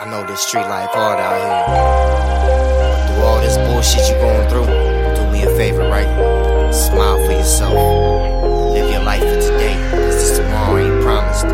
I 0.01 0.05
know 0.09 0.25
this 0.29 0.43
street 0.47 0.61
life 0.61 0.91
hard 0.93 1.19
out 1.19 1.35
here. 1.35 3.17
Through 3.17 3.25
all 3.25 3.41
this 3.41 3.57
bullshit 3.57 4.09
you 4.09 4.15
going 4.23 4.49
through, 4.49 4.67
do 5.17 5.33
me 5.33 5.43
a 5.43 5.51
favor, 5.57 5.89
right? 5.89 6.73
Smile 6.73 7.17
for 7.27 7.33
yourself. 7.33 7.73
Live 8.75 8.93
your 8.93 9.03
life 9.03 9.19
for 9.19 9.41
today, 9.41 9.75
cause 9.91 10.15
this 10.15 10.39
tomorrow 10.39 10.79
ain't 10.79 11.03
promised. 11.03 11.47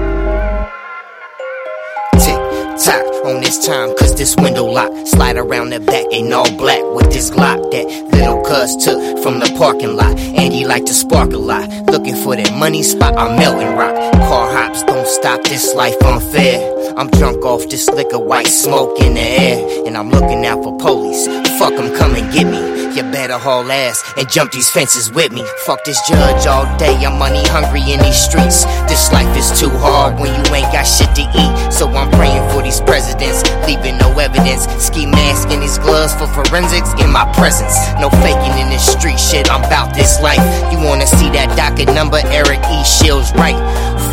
Tick 2.23 2.37
tock, 2.85 3.25
on 3.25 3.41
this 3.41 3.65
time, 3.65 3.97
cause 3.97 4.15
this 4.15 4.37
window 4.37 4.67
lock. 4.67 4.93
Slide 5.07 5.39
around 5.39 5.71
the 5.71 5.81
back, 5.81 6.05
ain't 6.13 6.35
all 6.35 6.55
black 6.59 6.83
with 6.93 7.11
this 7.11 7.31
Glock 7.31 7.71
that 7.71 7.87
little 8.13 8.45
cuz 8.45 8.77
took 8.77 9.23
from 9.23 9.39
the 9.39 9.51
parking 9.57 9.97
lot. 9.97 10.19
And 10.19 10.53
he 10.53 10.67
like 10.67 10.85
to 10.85 10.93
spark 10.93 11.33
a 11.33 11.39
lot. 11.39 11.67
Looking 11.87 12.17
for 12.17 12.37
that 12.37 12.53
money 12.53 12.83
spot, 12.83 13.17
I'm 13.17 13.39
melting 13.39 13.75
rock. 13.75 13.95
Car 14.29 14.53
hops, 14.53 14.83
don't 14.83 15.07
stop 15.07 15.43
this 15.45 15.75
life 15.75 15.97
unfair. 16.03 16.74
I'm 16.97 17.11
drunk 17.11 17.45
off 17.45 17.69
this 17.69 17.89
liquor, 17.91 18.21
white 18.21 18.47
smoke 18.47 19.01
in 19.01 19.15
the 19.15 19.21
air. 19.21 19.87
And 19.87 19.97
I'm 19.97 20.11
looking 20.11 20.47
out 20.47 20.63
for 20.63 20.77
police. 20.79 21.27
Fuck 21.59 21.75
them, 21.75 21.93
come 21.97 22.15
and 22.15 22.33
get 22.33 22.47
me. 22.47 22.75
You 22.95 23.03
better 23.11 23.37
haul 23.37 23.67
ass 23.73 23.99
and 24.17 24.31
jump 24.31 24.53
these 24.53 24.71
fences 24.71 25.11
with 25.11 25.33
me. 25.33 25.43
Fuck 25.67 25.83
this 25.83 25.99
judge 26.07 26.47
all 26.47 26.63
day, 26.79 26.95
I'm 27.03 27.19
money 27.19 27.43
hungry 27.51 27.83
in 27.91 27.99
these 27.99 28.15
streets. 28.15 28.63
This 28.87 29.11
life 29.11 29.37
is 29.37 29.51
too 29.59 29.71
hard 29.83 30.15
when 30.21 30.31
you 30.31 30.55
ain't 30.55 30.71
got 30.71 30.87
shit 30.87 31.11
to 31.19 31.27
eat. 31.27 31.73
So 31.73 31.91
I'm 31.91 32.09
praying 32.15 32.47
for 32.55 32.63
these 32.63 32.81
presidents, 32.81 33.43
leaving 33.67 33.99
no 33.99 34.15
evidence. 34.15 34.71
Ski 34.79 35.07
mask 35.07 35.51
and 35.51 35.61
these 35.61 35.79
gloves 35.79 36.15
for 36.15 36.31
forensics 36.31 36.95
in 37.03 37.11
my 37.11 37.27
presence. 37.35 37.75
No 37.99 38.11
faking 38.23 38.55
in 38.63 38.71
this 38.71 38.87
street 38.87 39.19
shit, 39.19 39.51
I'm 39.51 39.67
about 39.67 39.93
this 39.93 40.21
life. 40.23 40.39
You 40.71 40.79
wanna 40.79 41.09
see 41.09 41.35
that 41.35 41.51
docket 41.59 41.91
number? 41.91 42.23
Eric 42.31 42.63
E. 42.71 42.85
Shields 42.87 43.35
right. 43.35 43.59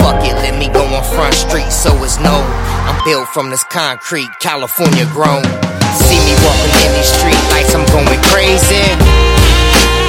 Fuck 0.02 0.26
it, 0.26 0.34
let 0.42 0.58
me 0.58 0.66
go 0.66 0.82
on 0.82 1.06
Front 1.14 1.38
Street 1.38 1.70
so 1.70 1.94
it's 2.02 2.18
known. 2.18 2.42
I'm 2.90 2.98
built 3.06 3.30
from 3.30 3.54
this 3.54 3.64
concrete, 3.70 4.34
California 4.42 5.06
grown. 5.14 5.46
See 5.94 6.18
me 6.26 6.34
walking 6.42 6.74
in 6.82 6.90
these 6.98 7.14
street 7.14 7.38
lights, 7.54 7.78
I'm 7.78 7.86
going 7.94 8.18
crazy. 8.34 8.82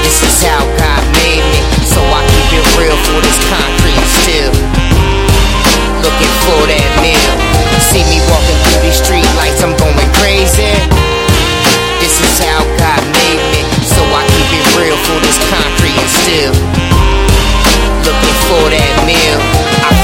This 0.01 0.17
is 0.25 0.37
how 0.49 0.65
God 0.81 1.03
made 1.21 1.45
me, 1.45 1.61
so 1.85 2.01
I 2.01 2.25
keep 2.25 2.57
it 2.57 2.67
real 2.81 2.97
for 3.05 3.21
this 3.21 3.37
concrete 3.53 4.05
still. 4.25 4.53
Looking 6.01 6.35
for 6.49 6.61
that 6.73 6.89
meal. 7.05 7.35
See 7.93 8.01
me 8.09 8.17
walking 8.33 8.59
through 8.65 8.89
these 8.89 8.97
street 8.97 9.29
lights, 9.37 9.61
I'm 9.61 9.77
going 9.77 10.11
crazy. 10.17 10.73
This 12.01 12.17
is 12.17 12.35
how 12.41 12.65
God 12.81 13.03
made 13.13 13.45
me, 13.53 13.61
so 13.85 14.01
I 14.01 14.25
keep 14.41 14.51
it 14.57 14.67
real 14.73 14.97
for 15.05 15.21
this 15.21 15.37
concrete 15.53 16.01
still. 16.25 16.57
Looking 18.09 18.37
for 18.49 18.65
that 18.73 18.95
meal. 19.05 19.62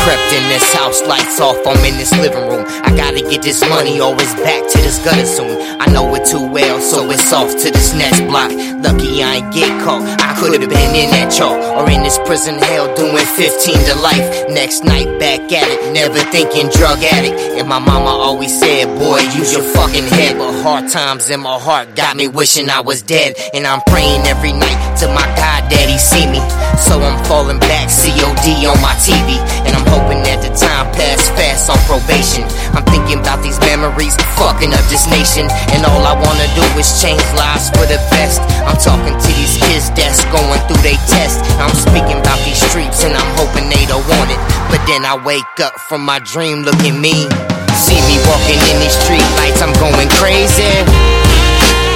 Crept 0.08 0.32
in 0.32 0.48
this 0.48 0.72
house, 0.72 1.02
lights 1.02 1.38
off, 1.38 1.58
I'm 1.66 1.84
in 1.84 1.98
this 1.98 2.16
living 2.16 2.48
room. 2.48 2.64
I 2.66 2.96
gotta 2.96 3.20
get 3.20 3.42
this 3.42 3.60
money 3.68 4.00
it's 4.00 4.34
back 4.40 4.64
to 4.72 4.78
this 4.78 5.04
gutter 5.04 5.26
soon. 5.26 5.52
I 5.78 5.84
know 5.92 6.14
it 6.14 6.24
too 6.24 6.48
well, 6.48 6.80
so 6.80 7.10
it's 7.10 7.30
off 7.30 7.52
to 7.52 7.70
this 7.70 7.92
next 7.92 8.22
block. 8.22 8.48
Lucky 8.80 9.22
I 9.22 9.44
ain't 9.44 9.52
get 9.52 9.68
caught. 9.84 10.00
I 10.20 10.32
could've 10.40 10.64
been 10.64 10.94
in 10.96 11.10
that 11.12 11.28
chalk 11.30 11.60
or 11.76 11.90
in 11.90 12.02
this 12.02 12.16
prison 12.24 12.56
hell 12.56 12.88
doing 12.96 13.20
15 13.20 13.84
to 13.84 13.94
life. 14.00 14.48
Next 14.48 14.82
night 14.82 15.12
back 15.20 15.40
at 15.52 15.68
it, 15.68 15.92
never 15.92 16.18
thinking 16.32 16.70
drug 16.70 17.04
addict. 17.04 17.36
And 17.60 17.68
my 17.68 17.78
mama 17.78 18.08
always 18.08 18.58
said, 18.58 18.86
boy, 18.98 19.20
use 19.36 19.52
your 19.52 19.62
fucking 19.76 20.08
head. 20.08 20.38
But 20.38 20.62
hard 20.62 20.88
times 20.88 21.28
in 21.28 21.40
my 21.40 21.58
heart 21.58 21.94
got 21.94 22.16
me 22.16 22.28
wishing 22.28 22.70
I 22.70 22.80
was 22.80 23.02
dead. 23.02 23.36
And 23.52 23.66
I'm 23.66 23.82
praying 23.86 24.24
every 24.24 24.52
night 24.52 24.96
to 25.00 25.08
my 25.08 25.26
God 25.36 25.68
daddy 25.68 25.98
see 25.98 26.26
me. 26.26 26.40
So 26.78 26.96
I'm 27.00 27.18
falling 27.24 27.60
back, 27.60 27.88
COD 27.92 28.64
on 28.66 28.80
my 28.80 28.94
TV. 29.04 29.36
And 29.66 29.76
I'm 29.76 29.84
hoping 29.98 30.22
that 30.22 30.38
the 30.38 30.52
time 30.54 30.86
pass 30.94 31.26
fast 31.34 31.66
on 31.66 31.78
probation. 31.90 32.46
I'm 32.70 32.86
thinking 32.86 33.18
about 33.18 33.42
these 33.42 33.58
memories, 33.66 34.14
fucking 34.38 34.70
up 34.70 34.86
this 34.86 35.10
nation. 35.10 35.50
And 35.74 35.82
all 35.82 36.06
I 36.06 36.14
wanna 36.14 36.46
do 36.54 36.62
is 36.78 36.86
change 37.02 37.22
lives 37.34 37.74
for 37.74 37.82
the 37.82 37.98
best. 38.14 38.38
I'm 38.62 38.78
talking 38.78 39.18
to 39.18 39.30
these 39.34 39.58
kids 39.58 39.90
that's 39.98 40.22
going 40.30 40.62
through 40.70 40.82
their 40.86 41.00
test. 41.10 41.42
I'm 41.58 41.74
speaking 41.74 42.22
about 42.22 42.38
these 42.46 42.62
streets 42.62 43.02
and 43.02 43.14
I'm 43.18 43.30
hoping 43.34 43.66
they 43.66 43.82
don't 43.90 44.06
want 44.06 44.30
it. 44.30 44.38
But 44.70 44.78
then 44.86 45.02
I 45.02 45.18
wake 45.18 45.58
up 45.58 45.74
from 45.90 46.06
my 46.06 46.22
dream 46.22 46.62
looking 46.62 47.02
me. 47.02 47.26
See 47.74 47.98
me 48.06 48.16
walking 48.30 48.60
in 48.70 48.76
these 48.78 48.94
street 48.94 49.26
lights, 49.42 49.62
I'm 49.62 49.74
going 49.82 50.10
crazy. 50.18 50.66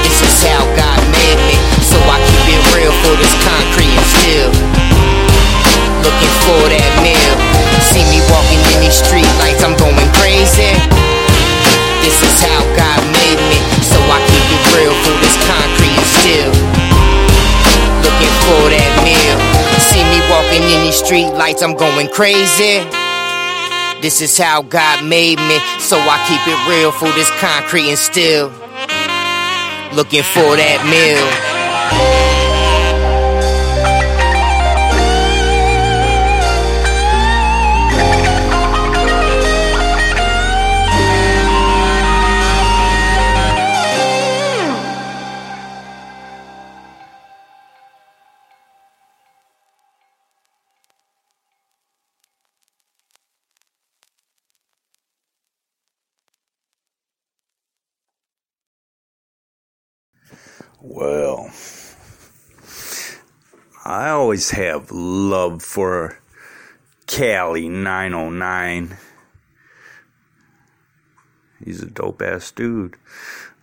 This 0.02 0.18
is 0.26 0.36
how 0.50 0.62
God 0.74 1.00
made 1.14 1.40
me, 1.46 1.56
so 1.86 1.98
I 2.02 2.18
keep 2.18 2.46
it 2.50 2.62
real 2.74 2.94
for 3.02 3.14
this 3.14 3.34
concrete 3.46 3.94
and. 4.26 4.50
Looking 6.02 6.34
for 6.46 6.62
that 6.70 6.92
meal. 7.02 7.51
See 7.92 8.08
me 8.08 8.24
walking 8.32 8.56
in 8.72 8.80
these 8.80 8.96
street 8.96 9.28
lights, 9.36 9.60
I'm 9.60 9.76
going 9.76 10.08
crazy. 10.16 10.72
This 12.00 12.16
is 12.24 12.40
how 12.40 12.64
God 12.72 13.00
made 13.12 13.36
me, 13.52 13.58
so 13.84 14.00
I 14.08 14.16
keep 14.32 14.46
it 14.48 14.64
real 14.72 14.96
for 15.04 15.12
this 15.20 15.36
concrete 15.44 15.92
and 15.92 16.08
steel. 16.08 16.52
Looking 18.00 18.34
for 18.48 18.64
that 18.72 18.92
meal. 19.04 19.36
See 19.92 20.00
me 20.08 20.24
walking 20.32 20.64
in 20.72 20.88
these 20.88 20.96
street 20.96 21.36
lights, 21.36 21.60
I'm 21.62 21.76
going 21.76 22.08
crazy. 22.08 22.80
This 24.00 24.22
is 24.22 24.38
how 24.38 24.62
God 24.62 25.04
made 25.04 25.36
me, 25.44 25.60
so 25.78 26.00
I 26.00 26.16
keep 26.24 26.40
it 26.48 26.58
real 26.64 26.92
for 26.92 27.12
this 27.12 27.30
concrete 27.44 27.90
and 27.92 27.98
steel. 27.98 28.48
Looking 29.92 30.24
for 30.24 30.56
that 30.56 30.80
meal. 30.88 32.31
Well, 60.84 61.48
I 63.84 64.08
always 64.08 64.50
have 64.50 64.90
love 64.90 65.62
for 65.62 66.18
Cali 67.06 67.68
909. 67.68 68.96
He's 71.64 71.82
a 71.82 71.86
dope 71.86 72.20
ass 72.20 72.50
dude. 72.50 72.96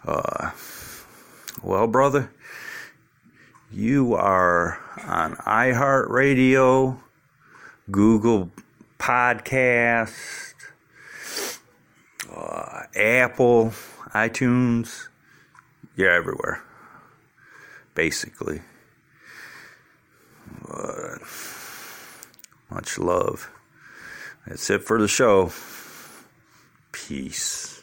Uh, 0.08 0.52
well, 1.62 1.88
brother, 1.88 2.32
you 3.70 4.14
are 4.14 4.80
on 5.06 5.36
iHeartRadio, 5.36 7.00
Google 7.92 8.50
Podcast, 8.98 10.54
uh, 12.34 12.84
Apple, 12.96 13.74
iTunes. 14.14 15.10
You're 15.98 16.14
everywhere 16.14 16.64
basically. 17.96 18.62
But 20.68 21.20
much 22.70 22.98
love. 22.98 23.50
That's 24.48 24.70
it 24.70 24.84
for 24.84 25.00
the 25.00 25.08
show. 25.08 25.52
Peace. 26.92 27.79